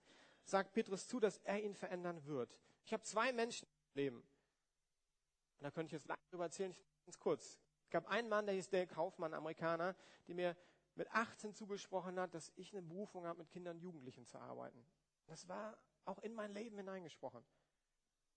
sagt 0.45 0.73
Petrus 0.73 1.07
zu, 1.07 1.21
dass 1.21 1.39
er 1.39 1.63
ihn 1.63 1.75
verändern 1.75 2.25
wird. 2.25 2.57
Ich 2.85 2.93
habe 2.93 3.03
zwei 3.03 3.33
Menschen 3.33 3.67
im 3.67 4.01
Leben. 4.01 4.17
Und 4.17 5.65
da 5.65 5.71
könnte 5.71 5.87
ich 5.87 5.93
jetzt 5.93 6.09
lange 6.09 6.21
drüber 6.31 6.45
erzählen, 6.45 6.75
ganz 7.05 7.19
kurz. 7.19 7.59
Es 7.85 7.91
gab 7.91 8.07
einen 8.09 8.29
Mann, 8.29 8.47
der 8.47 8.55
hieß 8.55 8.69
Dale 8.71 8.87
Kaufmann, 8.87 9.35
Amerikaner, 9.35 9.95
der 10.27 10.35
mir 10.35 10.57
mit 10.95 11.11
18 11.13 11.55
zugesprochen 11.55 12.19
hat, 12.19 12.35
dass 12.35 12.53
ich 12.57 12.73
eine 12.73 12.83
Berufung 12.83 13.27
habe, 13.27 13.41
mit 13.41 13.51
Kindern 13.51 13.77
und 13.77 13.83
Jugendlichen 13.83 14.27
zu 14.27 14.39
arbeiten. 14.39 14.85
Das 15.27 15.49
war 15.49 15.79
auch 16.05 16.19
in 16.19 16.35
mein 16.35 16.53
Leben 16.55 16.77
hineingesprochen. 16.77 17.45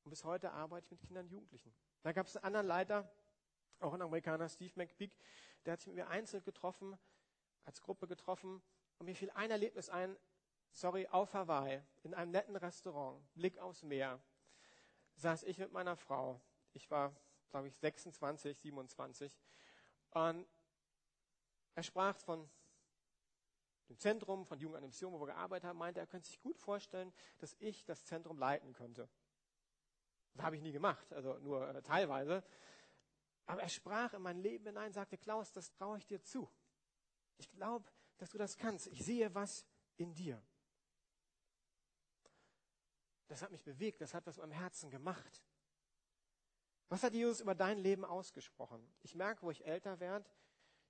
Und 0.03 0.09
bis 0.09 0.23
heute 0.23 0.51
arbeite 0.51 0.85
ich 0.85 0.91
mit 0.91 1.01
Kindern 1.01 1.25
und 1.25 1.31
Jugendlichen. 1.31 1.73
Da 2.01 2.11
gab 2.11 2.27
es 2.27 2.35
einen 2.35 2.45
anderen 2.45 2.67
Leiter, 2.67 3.11
auch 3.79 3.93
ein 3.93 4.01
Amerikaner, 4.01 4.49
Steve 4.49 4.73
McPeak, 4.75 5.17
der 5.65 5.73
hat 5.73 5.79
sich 5.79 5.87
mit 5.87 5.95
mir 5.95 6.07
einzeln 6.07 6.43
getroffen, 6.43 6.97
als 7.63 7.81
Gruppe 7.81 8.07
getroffen. 8.07 8.61
Und 8.97 9.05
mir 9.05 9.15
fiel 9.15 9.31
ein 9.31 9.51
Erlebnis 9.51 9.89
ein, 9.89 10.17
sorry, 10.71 11.07
auf 11.07 11.33
Hawaii, 11.33 11.81
in 12.03 12.13
einem 12.13 12.31
netten 12.31 12.55
Restaurant, 12.55 13.21
Blick 13.33 13.57
aufs 13.59 13.83
Meer, 13.83 14.21
saß 15.15 15.43
ich 15.43 15.57
mit 15.57 15.71
meiner 15.71 15.95
Frau. 15.95 16.41
Ich 16.73 16.89
war, 16.89 17.15
glaube 17.49 17.67
ich, 17.67 17.77
26, 17.77 18.57
27. 18.59 19.39
Und 20.11 20.47
er 21.75 21.83
sprach 21.83 22.17
von 22.17 22.49
dem 23.89 23.97
Zentrum, 23.99 24.45
von 24.45 24.59
Jugend 24.59 24.77
an 24.77 24.85
Mission, 24.85 25.13
wo 25.13 25.19
wir 25.19 25.27
gearbeitet 25.27 25.67
haben, 25.67 25.77
meinte, 25.77 25.99
er 25.99 26.07
könnte 26.07 26.27
sich 26.27 26.39
gut 26.39 26.57
vorstellen, 26.57 27.13
dass 27.39 27.55
ich 27.59 27.85
das 27.85 28.05
Zentrum 28.05 28.37
leiten 28.37 28.73
könnte. 28.73 29.09
Das 30.33 30.45
habe 30.45 30.55
ich 30.55 30.61
nie 30.61 30.71
gemacht, 30.71 31.11
also 31.13 31.37
nur 31.39 31.67
äh, 31.67 31.81
teilweise. 31.81 32.43
Aber 33.45 33.61
er 33.61 33.69
sprach 33.69 34.13
in 34.13 34.21
mein 34.21 34.37
Leben 34.37 34.65
hinein, 34.65 34.93
sagte, 34.93 35.17
Klaus, 35.17 35.51
das 35.51 35.71
traue 35.71 35.97
ich 35.97 36.07
dir 36.07 36.23
zu. 36.23 36.49
Ich 37.37 37.51
glaube, 37.51 37.91
dass 38.17 38.31
du 38.31 38.37
das 38.37 38.57
kannst. 38.57 38.87
Ich 38.87 39.03
sehe 39.03 39.33
was 39.35 39.65
in 39.97 40.13
dir. 40.13 40.41
Das 43.33 43.41
hat 43.41 43.49
mich 43.49 43.63
bewegt, 43.63 43.99
das 43.99 44.13
hat 44.13 44.27
was 44.27 44.37
mit 44.37 44.45
meinem 44.45 44.59
Herzen 44.59 44.91
gemacht. 44.91 45.43
Was 46.89 47.01
hat 47.01 47.15
Jesus 47.15 47.41
über 47.41 47.55
dein 47.55 47.79
Leben 47.79 48.05
ausgesprochen? 48.05 48.87
Ich 49.01 49.15
merke, 49.15 49.41
wo 49.41 49.49
ich 49.49 49.65
älter 49.65 49.99
werde. 49.99 50.29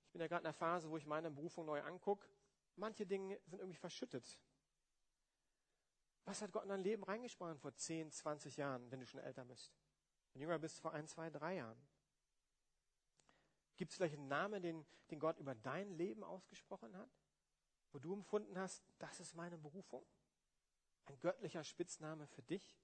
Ich 0.04 0.12
bin 0.12 0.20
ja 0.20 0.26
gerade 0.26 0.42
in 0.42 0.48
einer 0.48 0.52
Phase, 0.52 0.90
wo 0.90 0.98
ich 0.98 1.06
meine 1.06 1.30
Berufung 1.30 1.64
neu 1.64 1.80
angucke. 1.80 2.28
Manche 2.76 3.06
Dinge 3.06 3.40
sind 3.46 3.60
irgendwie 3.60 3.78
verschüttet. 3.78 4.38
Was 6.26 6.42
hat 6.42 6.52
Gott 6.52 6.64
in 6.64 6.68
dein 6.68 6.82
Leben 6.82 7.02
reingesprochen 7.02 7.56
vor 7.56 7.74
10, 7.74 8.10
20 8.10 8.58
Jahren, 8.58 8.90
wenn 8.90 9.00
du 9.00 9.06
schon 9.06 9.20
älter 9.20 9.46
bist? 9.46 9.72
Wenn 10.34 10.40
du 10.40 10.44
jünger 10.44 10.58
bist, 10.58 10.80
vor 10.80 10.92
ein, 10.92 11.08
zwei, 11.08 11.30
drei 11.30 11.54
Jahren. 11.54 11.80
Gibt 13.78 13.92
es 13.92 13.96
vielleicht 13.96 14.18
einen 14.18 14.28
Namen, 14.28 14.62
den, 14.62 14.86
den 15.10 15.18
Gott 15.18 15.38
über 15.38 15.54
dein 15.54 15.92
Leben 15.92 16.22
ausgesprochen 16.22 16.94
hat? 16.94 17.08
Wo 17.92 17.98
du 17.98 18.12
empfunden 18.12 18.58
hast, 18.58 18.84
das 18.98 19.18
ist 19.18 19.34
meine 19.34 19.56
Berufung? 19.56 20.04
Ein 21.06 21.20
göttlicher 21.20 21.64
Spitzname 21.64 22.26
für 22.26 22.42
dich? 22.42 22.76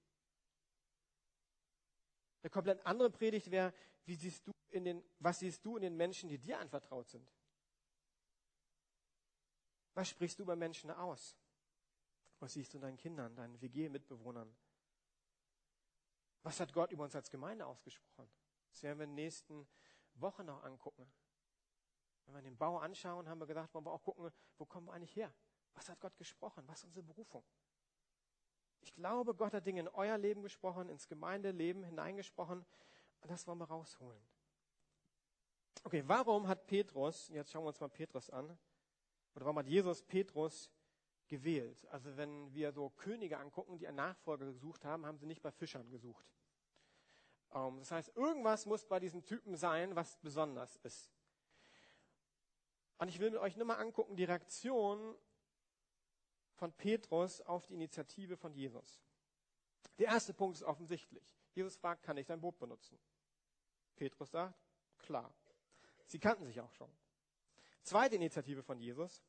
Eine 2.43 2.49
komplett 2.49 2.85
andere 2.85 3.09
Predigt 3.09 3.51
wäre, 3.51 3.73
wie 4.05 4.15
siehst 4.15 4.47
du 4.47 4.51
in 4.69 4.85
den, 4.85 5.03
was 5.19 5.39
siehst 5.39 5.63
du 5.65 5.75
in 5.77 5.83
den 5.83 5.95
Menschen, 5.95 6.29
die 6.29 6.39
dir 6.39 6.59
anvertraut 6.59 7.09
sind? 7.09 7.31
Was 9.93 10.09
sprichst 10.09 10.39
du 10.39 10.45
bei 10.45 10.55
Menschen 10.55 10.89
aus? 10.89 11.35
Was 12.39 12.53
siehst 12.53 12.73
du 12.73 12.77
in 12.77 12.81
deinen 12.81 12.97
Kindern, 12.97 13.35
deinen 13.35 13.61
WG-Mitbewohnern? 13.61 14.55
Was 16.43 16.59
hat 16.59 16.73
Gott 16.73 16.91
über 16.91 17.03
uns 17.03 17.15
als 17.15 17.29
Gemeinde 17.29 17.65
ausgesprochen? 17.65 18.27
Das 18.71 18.81
werden 18.81 18.97
wir 18.97 19.03
in 19.03 19.11
den 19.11 19.15
nächsten 19.15 19.67
Wochen 20.15 20.45
noch 20.45 20.63
angucken. 20.63 21.11
Wenn 22.25 22.35
wir 22.35 22.41
den 22.41 22.57
Bau 22.57 22.79
anschauen, 22.79 23.27
haben 23.27 23.39
wir 23.39 23.45
gesagt, 23.47 23.73
wollen 23.73 23.85
wir 23.85 23.91
auch 23.91 24.01
gucken, 24.01 24.31
wo 24.57 24.65
kommen 24.65 24.87
wir 24.87 24.93
eigentlich 24.93 25.15
her? 25.15 25.33
Was 25.73 25.89
hat 25.89 25.99
Gott 25.99 26.17
gesprochen? 26.17 26.67
Was 26.67 26.79
ist 26.79 26.85
unsere 26.85 27.05
Berufung? 27.05 27.45
Ich 28.81 28.93
glaube, 28.93 29.33
Gott 29.35 29.53
hat 29.53 29.65
Dinge 29.65 29.81
in 29.81 29.87
euer 29.87 30.17
Leben 30.17 30.41
gesprochen, 30.41 30.89
ins 30.89 31.07
Gemeindeleben 31.07 31.83
hineingesprochen 31.83 32.65
und 33.21 33.31
das 33.31 33.47
wollen 33.47 33.59
wir 33.59 33.69
rausholen. 33.69 34.21
Okay, 35.83 36.03
warum 36.05 36.47
hat 36.47 36.67
Petrus, 36.67 37.29
jetzt 37.29 37.51
schauen 37.51 37.63
wir 37.63 37.69
uns 37.69 37.79
mal 37.79 37.89
Petrus 37.89 38.29
an, 38.29 38.45
oder 39.35 39.45
warum 39.45 39.59
hat 39.59 39.67
Jesus 39.67 40.03
Petrus 40.03 40.69
gewählt. 41.27 41.87
Also 41.87 42.15
wenn 42.17 42.53
wir 42.53 42.71
so 42.73 42.89
Könige 42.89 43.37
angucken, 43.39 43.77
die 43.77 43.87
einen 43.87 43.97
Nachfolger 43.97 44.45
gesucht 44.45 44.83
haben, 44.83 45.05
haben 45.05 45.17
sie 45.17 45.25
nicht 45.25 45.41
bei 45.41 45.51
Fischern 45.51 45.89
gesucht. 45.89 46.25
Ähm, 47.53 47.79
das 47.79 47.91
heißt, 47.91 48.15
irgendwas 48.15 48.65
muss 48.65 48.85
bei 48.85 48.99
diesem 48.99 49.23
Typen 49.23 49.55
sein, 49.55 49.95
was 49.95 50.17
besonders 50.17 50.75
ist. 50.83 51.09
Und 52.97 53.07
ich 53.07 53.19
will 53.19 53.31
mit 53.31 53.39
euch 53.39 53.55
nur 53.55 53.65
mal 53.65 53.77
angucken, 53.77 54.15
die 54.15 54.25
Reaktion 54.25 55.15
von 56.61 56.71
Petrus 56.73 57.41
auf 57.41 57.65
die 57.65 57.73
Initiative 57.73 58.37
von 58.37 58.53
Jesus. 58.53 59.01
Der 59.97 60.09
erste 60.09 60.31
Punkt 60.31 60.57
ist 60.57 60.63
offensichtlich. 60.63 61.35
Jesus 61.55 61.75
fragt, 61.75 62.03
kann 62.03 62.17
ich 62.17 62.27
dein 62.27 62.39
Boot 62.39 62.59
benutzen? 62.59 62.99
Petrus 63.95 64.29
sagt, 64.29 64.53
klar. 64.99 65.33
Sie 66.05 66.19
kannten 66.19 66.45
sich 66.45 66.61
auch 66.61 66.71
schon. 66.73 66.91
Zweite 67.81 68.15
Initiative 68.15 68.61
von 68.61 68.77
Jesus. 68.77 69.23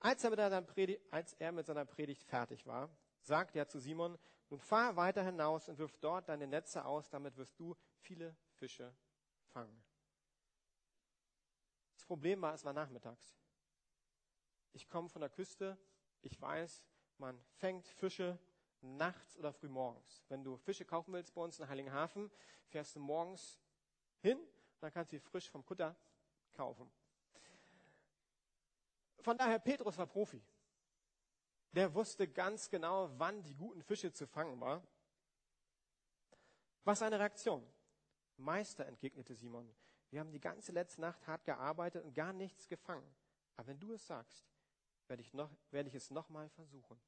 Als 0.00 0.24
er, 0.24 0.30
mit 0.30 0.40
seiner 0.40 0.60
Predigt, 0.60 1.00
er 1.38 1.52
mit 1.52 1.66
seiner 1.66 1.84
Predigt 1.84 2.24
fertig 2.24 2.66
war, 2.66 2.90
sagte 3.20 3.60
er 3.60 3.68
zu 3.68 3.78
Simon, 3.78 4.18
nun 4.50 4.58
fahr 4.58 4.96
weiter 4.96 5.22
hinaus 5.22 5.68
und 5.68 5.78
wirf 5.78 5.96
dort 5.98 6.28
deine 6.28 6.48
Netze 6.48 6.84
aus, 6.84 7.08
damit 7.08 7.36
wirst 7.36 7.60
du 7.60 7.76
viele 8.00 8.36
Fische 8.54 8.92
fangen. 9.52 9.84
Das 11.94 12.04
Problem 12.04 12.42
war, 12.42 12.54
es 12.54 12.64
war 12.64 12.72
nachmittags. 12.72 13.38
Ich 14.72 14.88
komme 14.88 15.08
von 15.08 15.20
der 15.20 15.30
Küste, 15.30 15.78
ich 16.26 16.40
weiß, 16.40 16.84
man 17.18 17.40
fängt 17.58 17.86
Fische 17.86 18.38
nachts 18.80 19.36
oder 19.38 19.52
früh 19.52 19.68
morgens. 19.68 20.24
Wenn 20.28 20.44
du 20.44 20.56
Fische 20.58 20.84
kaufen 20.84 21.12
willst 21.12 21.34
bei 21.34 21.40
uns 21.40 21.58
in 21.58 21.68
Heiligenhafen, 21.68 22.30
fährst 22.66 22.96
du 22.96 23.00
morgens 23.00 23.60
hin, 24.20 24.38
dann 24.80 24.92
kannst 24.92 25.12
du 25.12 25.16
sie 25.16 25.20
frisch 25.20 25.48
vom 25.48 25.64
Kutter 25.64 25.96
kaufen. 26.52 26.90
Von 29.20 29.38
daher, 29.38 29.58
Petrus 29.58 29.96
war 29.98 30.06
Profi. 30.06 30.42
Der 31.72 31.92
wusste 31.94 32.28
ganz 32.28 32.70
genau, 32.70 33.10
wann 33.18 33.42
die 33.42 33.54
guten 33.54 33.82
Fische 33.82 34.12
zu 34.12 34.26
fangen 34.26 34.60
war. 34.60 34.82
Was 36.84 37.00
seine 37.00 37.18
Reaktion? 37.18 37.66
Meister, 38.36 38.86
entgegnete 38.86 39.34
Simon, 39.34 39.74
wir 40.10 40.20
haben 40.20 40.30
die 40.30 40.40
ganze 40.40 40.72
letzte 40.72 41.00
Nacht 41.00 41.26
hart 41.26 41.44
gearbeitet 41.44 42.04
und 42.04 42.14
gar 42.14 42.32
nichts 42.32 42.68
gefangen. 42.68 43.06
Aber 43.56 43.68
wenn 43.68 43.80
du 43.80 43.92
es 43.92 44.06
sagst, 44.06 44.46
werde 45.08 45.22
ich, 45.22 45.32
noch, 45.32 45.50
werde 45.70 45.88
ich 45.88 45.94
es 45.94 46.10
nochmal 46.10 46.48
versuchen. 46.50 47.00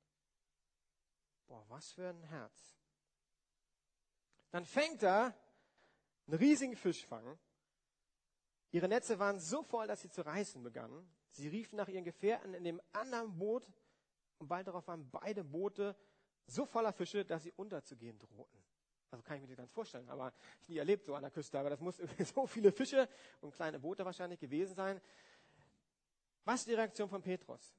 Boah, 1.46 1.64
was 1.68 1.92
für 1.92 2.08
ein 2.08 2.22
Herz. 2.24 2.78
Dann 4.50 4.64
fängt 4.64 5.02
er 5.02 5.34
einen 6.26 6.38
riesigen 6.38 6.76
Fisch 6.76 7.06
fangen. 7.06 7.38
Ihre 8.70 8.88
Netze 8.88 9.18
waren 9.18 9.40
so 9.40 9.62
voll, 9.62 9.86
dass 9.86 10.02
sie 10.02 10.10
zu 10.10 10.24
reißen 10.24 10.62
begannen. 10.62 11.08
Sie 11.30 11.48
riefen 11.48 11.76
nach 11.76 11.88
ihren 11.88 12.04
Gefährten 12.04 12.54
in 12.54 12.64
dem 12.64 12.80
anderen 12.92 13.36
Boot 13.36 13.66
und 14.38 14.48
bald 14.48 14.66
darauf 14.66 14.86
waren 14.88 15.08
beide 15.10 15.44
Boote 15.44 15.96
so 16.46 16.64
voller 16.64 16.92
Fische, 16.92 17.24
dass 17.24 17.42
sie 17.42 17.52
unterzugehen 17.52 18.18
drohten. 18.18 18.62
Also 19.10 19.22
kann 19.22 19.36
ich 19.36 19.42
mir 19.42 19.48
das 19.48 19.56
ganz 19.56 19.72
vorstellen, 19.72 20.08
aber 20.10 20.32
ich 20.60 20.68
nie 20.68 20.76
erlebt 20.76 21.04
so 21.04 21.14
an 21.14 21.22
der 21.22 21.30
Küste, 21.30 21.58
aber 21.58 21.70
das 21.70 21.80
muss 21.80 21.96
so 22.34 22.46
viele 22.46 22.72
Fische 22.72 23.08
und 23.40 23.54
kleine 23.54 23.78
Boote 23.78 24.04
wahrscheinlich 24.04 24.38
gewesen 24.38 24.74
sein. 24.74 25.00
Was 26.44 26.60
ist 26.60 26.68
die 26.68 26.74
Reaktion 26.74 27.08
von 27.08 27.22
Petrus? 27.22 27.74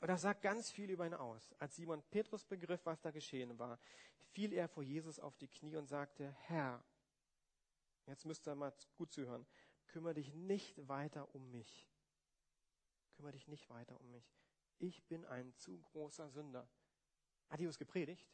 Und 0.00 0.08
das 0.08 0.22
sagt 0.22 0.42
ganz 0.42 0.70
viel 0.70 0.90
über 0.90 1.06
ihn 1.06 1.14
aus. 1.14 1.54
Als 1.58 1.76
Simon 1.76 2.02
Petrus 2.10 2.44
begriff, 2.44 2.84
was 2.86 3.00
da 3.00 3.10
geschehen 3.10 3.58
war, 3.58 3.78
fiel 4.32 4.52
er 4.54 4.68
vor 4.68 4.82
Jesus 4.82 5.18
auf 5.18 5.36
die 5.36 5.48
Knie 5.48 5.76
und 5.76 5.86
sagte, 5.86 6.34
Herr, 6.46 6.82
jetzt 8.06 8.24
müsst 8.24 8.48
ihr 8.48 8.54
mal 8.54 8.72
gut 8.96 9.12
zuhören, 9.12 9.46
kümmere 9.88 10.14
dich 10.14 10.32
nicht 10.32 10.88
weiter 10.88 11.32
um 11.34 11.50
mich. 11.50 11.86
Kümmere 13.16 13.32
dich 13.32 13.46
nicht 13.48 13.68
weiter 13.68 14.00
um 14.00 14.10
mich. 14.10 14.34
Ich 14.78 15.06
bin 15.06 15.26
ein 15.26 15.54
zu 15.56 15.78
großer 15.82 16.30
Sünder. 16.30 16.66
Hat 17.50 17.60
Jesus 17.60 17.76
gepredigt? 17.76 18.26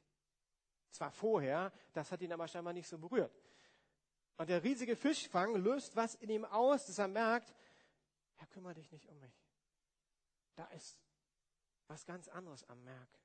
Zwar 0.91 1.11
vorher, 1.11 1.73
das 1.93 2.13
hat 2.13 2.23
ihn 2.23 2.33
aber 2.33 2.47
scheinbar 2.47 2.73
nicht 2.73 2.89
so 2.89 2.97
berührt. 2.97 3.37
Und 4.37 4.49
der 4.49 4.63
riesige 4.63 4.95
Fischfang 4.95 5.57
löst 5.57 5.97
was 5.97 6.15
in 6.15 6.31
ihm 6.31 6.45
aus, 6.45 6.87
dass 6.87 6.99
er 6.99 7.09
merkt, 7.09 7.53
Herr, 8.37 8.47
kümmere 8.49 8.75
dich 8.75 8.93
nicht 8.93 9.09
um 9.09 9.19
mich. 9.19 9.35
Da 10.55 10.67
ist 10.67 11.06
was 11.89 12.05
ganz 12.05 12.29
anderes 12.29 12.65
am 12.65 12.83
Merk. 12.85 13.19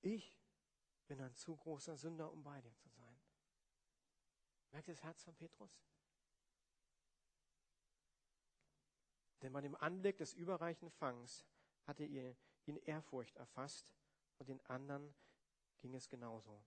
Ich 0.00 0.38
bin 1.06 1.20
ein 1.20 1.34
zu 1.34 1.56
großer 1.56 1.96
Sünder, 1.96 2.30
um 2.30 2.42
bei 2.42 2.60
dir 2.60 2.74
zu 2.74 2.88
sein. 2.90 3.20
Merkt 4.70 4.88
ihr 4.88 4.94
das 4.94 5.02
Herz 5.02 5.22
von 5.22 5.34
Petrus? 5.34 5.82
Denn 9.42 9.52
bei 9.52 9.60
dem 9.60 9.76
Anblick 9.76 10.18
des 10.18 10.34
überreichen 10.34 10.90
Fangs 10.90 11.44
hatte 11.86 12.04
ihn 12.04 12.36
Ehrfurcht 12.84 13.36
erfasst 13.36 13.90
und 14.38 14.48
den 14.48 14.60
anderen 14.66 15.14
ging 15.78 15.94
es 15.94 16.08
genauso. 16.08 16.62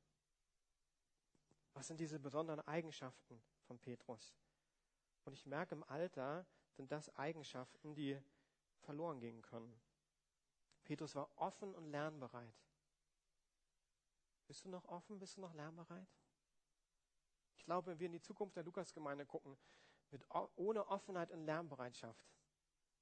Was 1.73 1.87
sind 1.87 1.99
diese 1.99 2.19
besonderen 2.19 2.61
Eigenschaften 2.61 3.41
von 3.61 3.77
Petrus? 3.79 4.35
Und 5.25 5.33
ich 5.33 5.45
merke, 5.45 5.75
im 5.75 5.83
Alter 5.83 6.45
sind 6.71 6.91
das 6.91 7.13
Eigenschaften, 7.15 7.93
die 7.93 8.19
verloren 8.79 9.19
gehen 9.19 9.41
können. 9.41 9.79
Petrus 10.83 11.15
war 11.15 11.29
offen 11.37 11.73
und 11.75 11.89
lernbereit. 11.89 12.55
Bist 14.47 14.65
du 14.65 14.69
noch 14.69 14.85
offen? 14.85 15.19
Bist 15.19 15.37
du 15.37 15.41
noch 15.41 15.53
lernbereit? 15.53 16.07
Ich 17.55 17.63
glaube, 17.63 17.91
wenn 17.91 17.99
wir 17.99 18.07
in 18.07 18.13
die 18.13 18.21
Zukunft 18.21 18.55
der 18.55 18.63
Lukasgemeinde 18.63 19.25
gucken, 19.25 19.57
mit, 20.09 20.25
ohne 20.55 20.87
Offenheit 20.87 21.31
und 21.31 21.45
Lernbereitschaft 21.45 22.25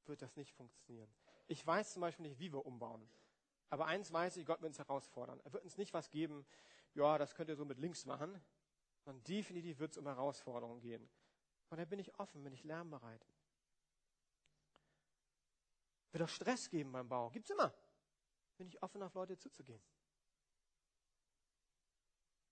wird 0.05 0.21
das 0.21 0.35
nicht 0.35 0.53
funktionieren. 0.53 1.11
Ich 1.47 1.65
weiß 1.65 1.93
zum 1.93 2.01
Beispiel 2.01 2.27
nicht, 2.27 2.39
wie 2.39 2.53
wir 2.53 2.65
umbauen. 2.65 3.09
Aber 3.69 3.85
eins 3.85 4.11
weiß 4.11 4.37
ich, 4.37 4.45
Gott 4.45 4.61
wird 4.61 4.69
uns 4.69 4.79
herausfordern. 4.79 5.39
Er 5.43 5.53
wird 5.53 5.63
uns 5.63 5.77
nicht 5.77 5.93
was 5.93 6.09
geben, 6.09 6.45
ja, 6.93 7.17
das 7.17 7.35
könnt 7.35 7.49
ihr 7.49 7.55
so 7.55 7.65
mit 7.65 7.79
links 7.79 8.05
machen, 8.05 8.41
sondern 9.03 9.23
definitiv 9.23 9.79
wird 9.79 9.91
es 9.91 9.97
um 9.97 10.05
Herausforderungen 10.05 10.81
gehen. 10.81 11.09
Und 11.69 11.77
da 11.77 11.85
bin 11.85 11.99
ich 11.99 12.19
offen, 12.19 12.43
bin 12.43 12.53
ich 12.53 12.63
lernbereit. 12.63 13.25
Wird 16.11 16.23
auch 16.23 16.29
Stress 16.29 16.69
geben 16.69 16.91
beim 16.91 17.07
Bau. 17.07 17.29
Gibt's 17.29 17.49
immer. 17.49 17.73
Bin 18.57 18.67
ich 18.67 18.81
offen, 18.81 19.01
auf 19.03 19.13
Leute 19.13 19.37
zuzugehen. 19.37 19.81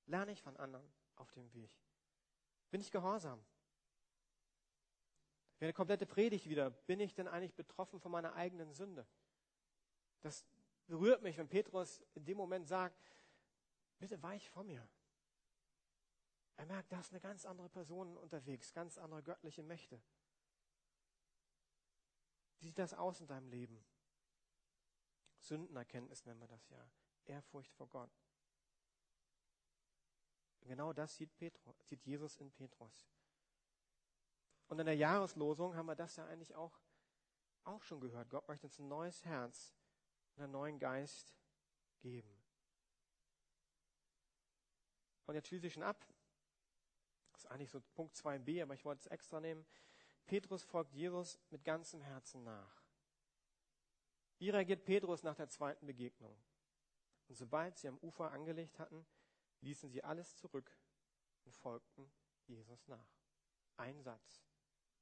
Lerne 0.06 0.32
ich 0.32 0.42
von 0.42 0.56
anderen 0.58 0.90
auf 1.16 1.32
dem 1.32 1.52
Weg. 1.54 1.72
Bin 2.70 2.82
ich 2.82 2.92
gehorsam? 2.92 3.44
Wäre 5.60 5.68
eine 5.68 5.74
komplette 5.74 6.06
Predigt 6.06 6.48
wieder. 6.48 6.70
Bin 6.70 7.00
ich 7.00 7.14
denn 7.14 7.28
eigentlich 7.28 7.56
betroffen 7.56 8.00
von 8.00 8.12
meiner 8.12 8.36
eigenen 8.36 8.74
Sünde? 8.74 9.08
Das 10.22 10.46
berührt 10.86 11.22
mich, 11.22 11.38
wenn 11.38 11.50
Petrus 11.50 12.02
in 12.14 12.26
dem 12.26 12.38
Moment 12.38 12.68
sagt, 12.68 12.98
bitte 13.98 14.22
weich 14.22 14.50
vor 14.50 14.64
mir. 14.64 14.88
Er 16.58 16.66
merkt, 16.66 16.92
da 16.92 17.00
ist 17.00 17.12
eine 17.12 17.20
ganz 17.20 17.46
andere 17.46 17.70
Person 17.70 18.18
unterwegs, 18.18 18.74
ganz 18.74 18.98
andere 18.98 19.22
göttliche 19.24 19.64
Mächte. 19.64 20.02
Wie 22.60 22.66
sieht 22.66 22.80
das 22.80 22.94
aus 22.94 23.22
in 23.22 23.28
deinem 23.28 23.50
Leben? 23.50 23.84
Sündenerkenntnis 25.40 26.26
nennen 26.26 26.42
wir 26.42 26.48
das 26.48 26.68
ja. 26.70 26.90
Ehrfurcht 27.26 27.74
vor 27.74 27.88
Gott. 27.88 28.12
Genau 30.62 30.92
das 30.92 31.16
sieht, 31.16 31.34
Petrus, 31.38 31.76
sieht 31.88 32.04
Jesus 32.06 32.36
in 32.38 32.52
Petrus. 32.52 33.08
Und 34.68 34.80
in 34.80 34.86
der 34.86 34.96
Jahreslosung 34.96 35.76
haben 35.76 35.86
wir 35.86 35.96
das 35.96 36.18
ja 36.18 36.26
eigentlich 36.26 36.56
auch, 36.56 36.78
auch 37.64 37.84
schon 37.84 38.02
gehört. 38.02 38.30
Gott 38.30 38.48
möchte 38.48 38.68
uns 38.68 38.80
ein 38.80 38.88
neues 38.88 39.24
Herz 39.24 39.74
und 40.36 40.44
einen 40.44 40.52
neuen 40.52 40.80
Geist 40.80 41.34
geben. 42.00 42.38
Und 45.26 45.36
jetzt 45.36 45.48
schließe 45.48 45.68
ich 45.68 45.74
schon 45.74 45.84
ab. 45.84 46.06
Das 47.32 47.44
ist 47.44 47.52
eigentlich 47.52 47.70
so 47.70 47.80
Punkt 47.80 48.16
2b, 48.16 48.64
aber 48.64 48.74
ich 48.74 48.84
wollte 48.84 49.02
es 49.02 49.08
extra 49.08 49.40
nehmen. 49.40 49.66
Petrus 50.28 50.64
folgt 50.64 50.94
Jesus 50.94 51.40
mit 51.50 51.64
ganzem 51.64 52.02
Herzen 52.02 52.44
nach. 52.44 52.84
Wie 54.38 54.50
reagiert 54.50 54.86
Petrus 54.86 55.24
nach 55.24 55.36
der 55.36 55.50
zweiten 55.50 55.88
Begegnung? 55.88 56.38
Und 57.28 57.36
sobald 57.36 57.78
sie 57.78 57.88
am 57.88 57.98
Ufer 58.00 58.32
angelegt 58.32 58.78
hatten, 58.78 59.06
ließen 59.62 59.90
sie 59.90 60.04
alles 60.04 60.36
zurück 60.36 60.78
und 61.46 61.56
folgten 61.56 62.12
Jesus 62.46 62.88
nach. 62.88 63.10
Ein 63.78 64.02
Satz. 64.02 64.44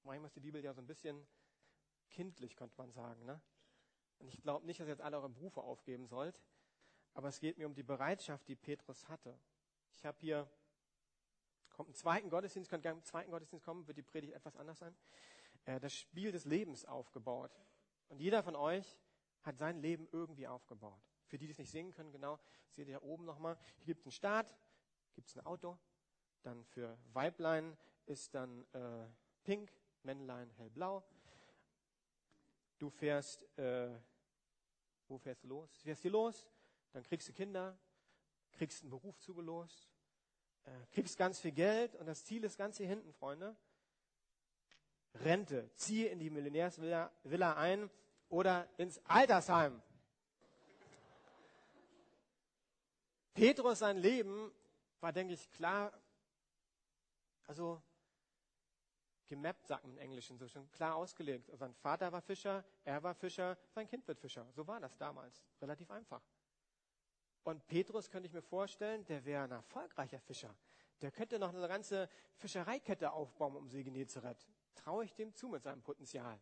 Manchmal 0.03 0.27
ist 0.27 0.35
die 0.35 0.41
Bibel 0.41 0.63
ja 0.63 0.73
so 0.73 0.81
ein 0.81 0.87
bisschen 0.87 1.27
kindlich, 2.09 2.55
könnte 2.55 2.75
man 2.77 2.91
sagen. 2.91 3.25
Ne? 3.25 3.41
Und 4.19 4.27
ich 4.27 4.41
glaube 4.41 4.65
nicht, 4.65 4.79
dass 4.79 4.87
ihr 4.87 4.91
jetzt 4.91 5.01
alle 5.01 5.17
eure 5.17 5.29
Berufe 5.29 5.61
aufgeben 5.61 6.07
sollt, 6.07 6.39
aber 7.13 7.29
es 7.29 7.39
geht 7.39 7.57
mir 7.57 7.65
um 7.65 7.73
die 7.73 7.83
Bereitschaft, 7.83 8.47
die 8.47 8.55
Petrus 8.55 9.07
hatte. 9.07 9.39
Ich 9.95 10.05
habe 10.05 10.17
hier, 10.19 10.49
kommt 11.75 11.89
ein 11.89 11.93
zweiten 11.93 12.29
Gottesdienst, 12.29 12.69
könnt 12.69 12.83
gerne 12.83 12.99
im 12.99 13.03
zweiten 13.03 13.31
Gottesdienst 13.31 13.65
kommen, 13.65 13.85
wird 13.87 13.97
die 13.97 14.03
Predigt 14.03 14.33
etwas 14.33 14.55
anders 14.55 14.79
sein. 14.79 14.95
Äh, 15.65 15.79
das 15.79 15.93
Spiel 15.93 16.31
des 16.31 16.45
Lebens 16.45 16.85
aufgebaut. 16.85 17.51
Und 18.07 18.19
jeder 18.19 18.43
von 18.43 18.55
euch 18.55 18.97
hat 19.41 19.57
sein 19.57 19.81
Leben 19.81 20.07
irgendwie 20.11 20.47
aufgebaut. 20.47 21.01
Für 21.27 21.37
die, 21.37 21.45
die 21.45 21.51
es 21.51 21.57
nicht 21.57 21.71
sehen 21.71 21.91
können, 21.91 22.11
genau, 22.11 22.39
seht 22.69 22.87
ihr 22.87 23.03
oben 23.03 23.25
nochmal. 23.25 23.57
Hier 23.77 23.85
gibt 23.87 24.01
es 24.01 24.05
einen 24.05 24.11
Start, 24.11 24.55
gibt 25.13 25.27
es 25.29 25.35
ein 25.35 25.45
Auto. 25.45 25.77
Dann 26.43 26.63
für 26.65 26.97
Weiblein 27.13 27.77
ist 28.05 28.33
dann 28.35 28.65
äh, 28.73 29.07
pink, 29.43 29.71
Männlein 30.03 30.49
hellblau. 30.51 31.03
Du 32.77 32.89
fährst, 32.89 33.43
äh, 33.57 33.97
wo 35.07 35.17
fährst 35.17 35.43
du 35.43 35.47
los? 35.47 35.73
Du 35.73 35.79
fährst 35.81 36.01
hier 36.01 36.11
los, 36.11 36.47
dann 36.91 37.03
kriegst 37.03 37.27
du 37.27 37.33
Kinder, 37.33 37.77
kriegst 38.51 38.83
einen 38.83 38.91
Beruf 38.91 39.19
zugelost, 39.19 39.89
äh, 40.65 40.71
kriegst 40.91 41.17
ganz 41.17 41.39
viel 41.39 41.51
Geld 41.51 41.95
und 41.95 42.05
das 42.05 42.23
Ziel 42.25 42.43
ist 42.43 42.57
ganz 42.57 42.77
hier 42.77 42.87
hinten, 42.87 43.13
Freunde. 43.13 43.55
Rente, 45.13 45.69
ziehe 45.75 46.09
in 46.09 46.19
die 46.19 46.29
Millionärsvilla 46.29 47.11
Villa 47.23 47.53
ein 47.55 47.89
oder 48.29 48.67
ins 48.77 48.99
Altersheim. 49.05 49.81
Petrus 53.33 53.79
sein 53.79 53.97
Leben 53.97 54.51
war, 55.01 55.11
denke 55.11 55.33
ich, 55.33 55.51
klar, 55.51 55.91
also 57.47 57.81
gemappt, 59.27 59.67
sagt 59.67 59.83
man 59.83 59.93
im 59.93 59.97
Englischen, 59.99 60.37
so 60.37 60.47
schon 60.47 60.69
klar 60.71 60.95
ausgelegt. 60.95 61.49
Sein 61.53 61.73
Vater 61.73 62.11
war 62.11 62.21
Fischer, 62.21 62.63
er 62.83 63.03
war 63.03 63.13
Fischer, 63.13 63.57
sein 63.71 63.87
Kind 63.87 64.07
wird 64.07 64.19
Fischer. 64.19 64.47
So 64.53 64.65
war 64.67 64.79
das 64.79 64.97
damals. 64.97 65.43
Relativ 65.61 65.89
einfach. 65.91 66.21
Und 67.45 67.67
Petrus 67.67 68.09
könnte 68.09 68.25
ich 68.25 68.33
mir 68.33 68.41
vorstellen, 68.41 69.05
der 69.05 69.23
wäre 69.23 69.43
ein 69.43 69.51
erfolgreicher 69.51 70.19
Fischer. 70.19 70.53
Der 71.01 71.11
könnte 71.11 71.37
noch 71.37 71.49
eine 71.49 71.67
ganze 71.67 72.09
Fischereikette 72.37 73.11
aufbauen 73.11 73.55
um 73.55 73.69
See 73.69 73.83
Genezareth. 73.83 74.47
Traue 74.73 75.05
ich 75.05 75.13
dem 75.13 75.31
zu 75.31 75.47
mit 75.47 75.61
seinem 75.61 75.83
Potenzial. 75.83 76.41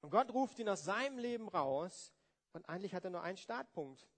Und 0.00 0.08
Gott 0.08 0.32
ruft 0.32 0.58
ihn 0.58 0.70
aus 0.70 0.84
seinem 0.84 1.18
Leben 1.18 1.48
raus 1.48 2.14
und 2.52 2.66
eigentlich 2.66 2.94
hat 2.94 3.04
er 3.04 3.10
nur 3.10 3.22
einen 3.22 3.36
Startpunkt. 3.36 4.08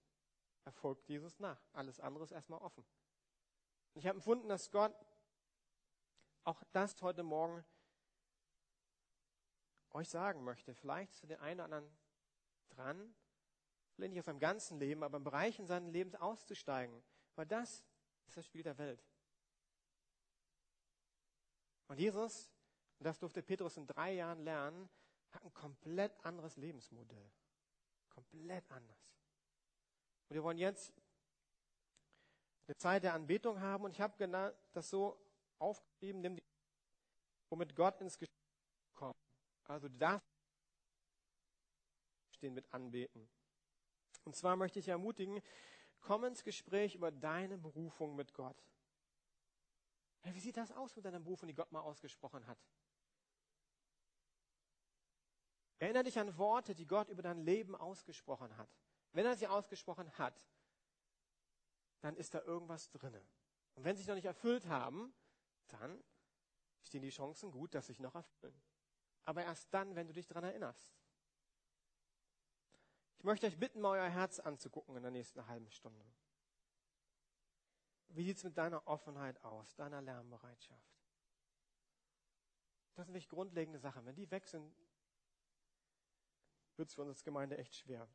Er 0.63 0.71
folgt 0.71 1.09
Jesus 1.09 1.39
nach. 1.39 1.59
Alles 1.73 1.99
andere 1.99 2.23
ist 2.23 2.31
erstmal 2.31 2.61
offen. 2.61 2.85
Und 3.93 3.99
ich 3.99 4.07
habe 4.07 4.15
empfunden, 4.15 4.47
dass 4.47 4.71
Gott 4.71 4.95
auch 6.45 6.63
das 6.71 7.01
heute 7.01 7.23
Morgen 7.23 7.65
euch 9.89 10.07
sagen 10.07 10.45
möchte. 10.45 10.73
Vielleicht 10.75 11.13
zu 11.13 11.27
den 11.27 11.39
einen 11.41 11.59
oder 11.59 11.65
anderen 11.65 11.97
dran, 12.69 13.15
vielleicht 13.95 14.13
nicht 14.13 14.19
aus 14.19 14.25
seinem 14.25 14.39
ganzen 14.39 14.79
Leben, 14.79 15.03
aber 15.03 15.17
in 15.17 15.23
Bereichen 15.23 15.65
seines 15.65 15.91
Lebens 15.91 16.15
auszusteigen. 16.15 17.03
Weil 17.35 17.45
das 17.45 17.83
ist 18.27 18.37
das 18.37 18.45
Spiel 18.45 18.63
der 18.63 18.77
Welt. 18.77 19.03
Und 21.87 21.99
Jesus, 21.99 22.49
und 22.99 23.05
das 23.05 23.19
durfte 23.19 23.43
Petrus 23.43 23.77
in 23.77 23.85
drei 23.85 24.13
Jahren 24.13 24.43
lernen, 24.43 24.89
hat 25.31 25.43
ein 25.43 25.53
komplett 25.53 26.23
anderes 26.25 26.57
Lebensmodell. 26.57 27.31
Komplett 28.09 28.69
anders. 28.71 29.11
Und 30.29 30.35
wir 30.35 30.43
wollen 30.43 30.57
jetzt 30.57 30.93
eine 32.67 32.77
Zeit 32.77 33.03
der 33.03 33.13
Anbetung 33.13 33.59
haben 33.59 33.83
und 33.83 33.91
ich 33.91 33.99
habe 33.99 34.53
das 34.71 34.89
so 34.89 35.21
aufgeschrieben, 35.59 36.21
nimm 36.21 36.39
womit 37.49 37.75
Gott 37.75 37.99
ins 37.99 38.17
Gespräch 38.17 38.93
kommt. 38.93 39.17
Also 39.65 39.89
du 39.89 39.97
darfst 39.97 40.25
stehen 42.31 42.53
mit 42.53 42.71
anbeten. 42.73 43.29
Und 44.23 44.35
zwar 44.35 44.55
möchte 44.55 44.79
ich 44.79 44.87
ermutigen, 44.87 45.41
komm 46.01 46.25
ins 46.25 46.43
Gespräch 46.43 46.95
über 46.95 47.11
deine 47.11 47.57
Berufung 47.57 48.15
mit 48.15 48.33
Gott. 48.33 48.57
Wie 50.23 50.39
sieht 50.39 50.57
das 50.57 50.71
aus 50.71 50.95
mit 50.95 51.05
deiner 51.05 51.19
Berufung, 51.19 51.47
die 51.47 51.55
Gott 51.55 51.71
mal 51.71 51.81
ausgesprochen 51.81 52.45
hat? 52.45 52.59
Erinnere 55.79 56.03
dich 56.03 56.19
an 56.19 56.37
Worte, 56.37 56.75
die 56.75 56.85
Gott 56.85 57.09
über 57.09 57.23
dein 57.23 57.39
Leben 57.39 57.75
ausgesprochen 57.75 58.55
hat. 58.55 58.69
Wenn 59.13 59.25
er 59.25 59.35
sie 59.35 59.47
ausgesprochen 59.47 60.15
hat, 60.17 60.47
dann 62.01 62.15
ist 62.15 62.35
da 62.35 62.41
irgendwas 62.41 62.91
drinne. 62.91 63.25
Und 63.73 63.83
wenn 63.83 63.95
sie 63.95 64.03
sich 64.03 64.07
noch 64.07 64.15
nicht 64.15 64.25
erfüllt 64.25 64.67
haben, 64.67 65.11
dann 65.69 66.03
stehen 66.83 67.01
die 67.01 67.09
Chancen 67.09 67.51
gut, 67.51 67.73
dass 67.73 67.87
sich 67.87 67.99
noch 67.99 68.13
erfüllen. 68.13 68.61
Aber 69.25 69.43
erst 69.43 69.73
dann, 69.73 69.95
wenn 69.95 70.07
du 70.07 70.13
dich 70.13 70.27
daran 70.27 70.43
erinnerst. 70.43 71.00
Ich 73.21 73.25
möchte 73.25 73.45
euch 73.45 73.59
bitten, 73.59 73.81
mal 73.81 73.99
euer 73.99 74.09
Herz 74.09 74.39
anzugucken 74.39 74.95
in 74.95 75.03
der 75.03 75.11
nächsten 75.11 75.45
halben 75.45 75.69
Stunde. 75.69 76.03
Wie 78.07 78.23
sieht 78.23 78.37
es 78.37 78.43
mit 78.43 78.57
deiner 78.57 78.87
Offenheit 78.87 79.39
aus, 79.43 79.75
deiner 79.75 80.01
Lernbereitschaft? 80.01 80.97
Das 82.95 83.05
sind 83.05 83.13
nicht 83.13 83.29
grundlegende 83.29 83.77
Sachen. 83.77 84.07
Wenn 84.07 84.15
die 84.15 84.31
weg 84.31 84.47
sind, 84.47 84.75
wird 86.77 86.89
es 86.89 86.95
für 86.95 87.01
uns 87.01 87.09
als 87.09 87.23
Gemeinde 87.23 87.59
echt 87.59 87.75
schwer. 87.75 88.09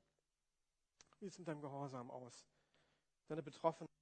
Wie 1.20 1.26
sieht 1.26 1.34
es 1.34 1.38
mit 1.38 1.46
deinem 1.46 1.60
Gehorsam 1.60 2.10
aus? 2.10 2.44
Deine 3.28 3.44
Betroffenen. 3.44 3.95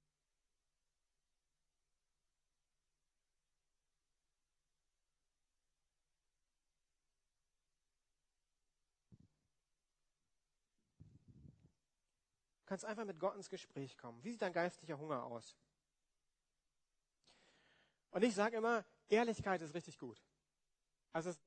Kannst 12.75 12.83
einfach 12.83 13.05
mit 13.05 13.21
Gott 13.21 13.37
ins 13.37 13.49
Gespräch 13.49 13.97
kommen. 13.97 14.21
Wie 14.21 14.31
sieht 14.31 14.41
dein 14.41 14.51
geistlicher 14.51 14.97
Hunger 14.97 15.23
aus? 15.23 15.55
Und 18.11 18.21
ich 18.21 18.35
sage 18.35 18.57
immer, 18.57 18.83
Ehrlichkeit 19.07 19.61
ist 19.61 19.73
richtig 19.73 19.97
gut. 19.97 20.21
Also 21.13 21.29
es 21.29 21.39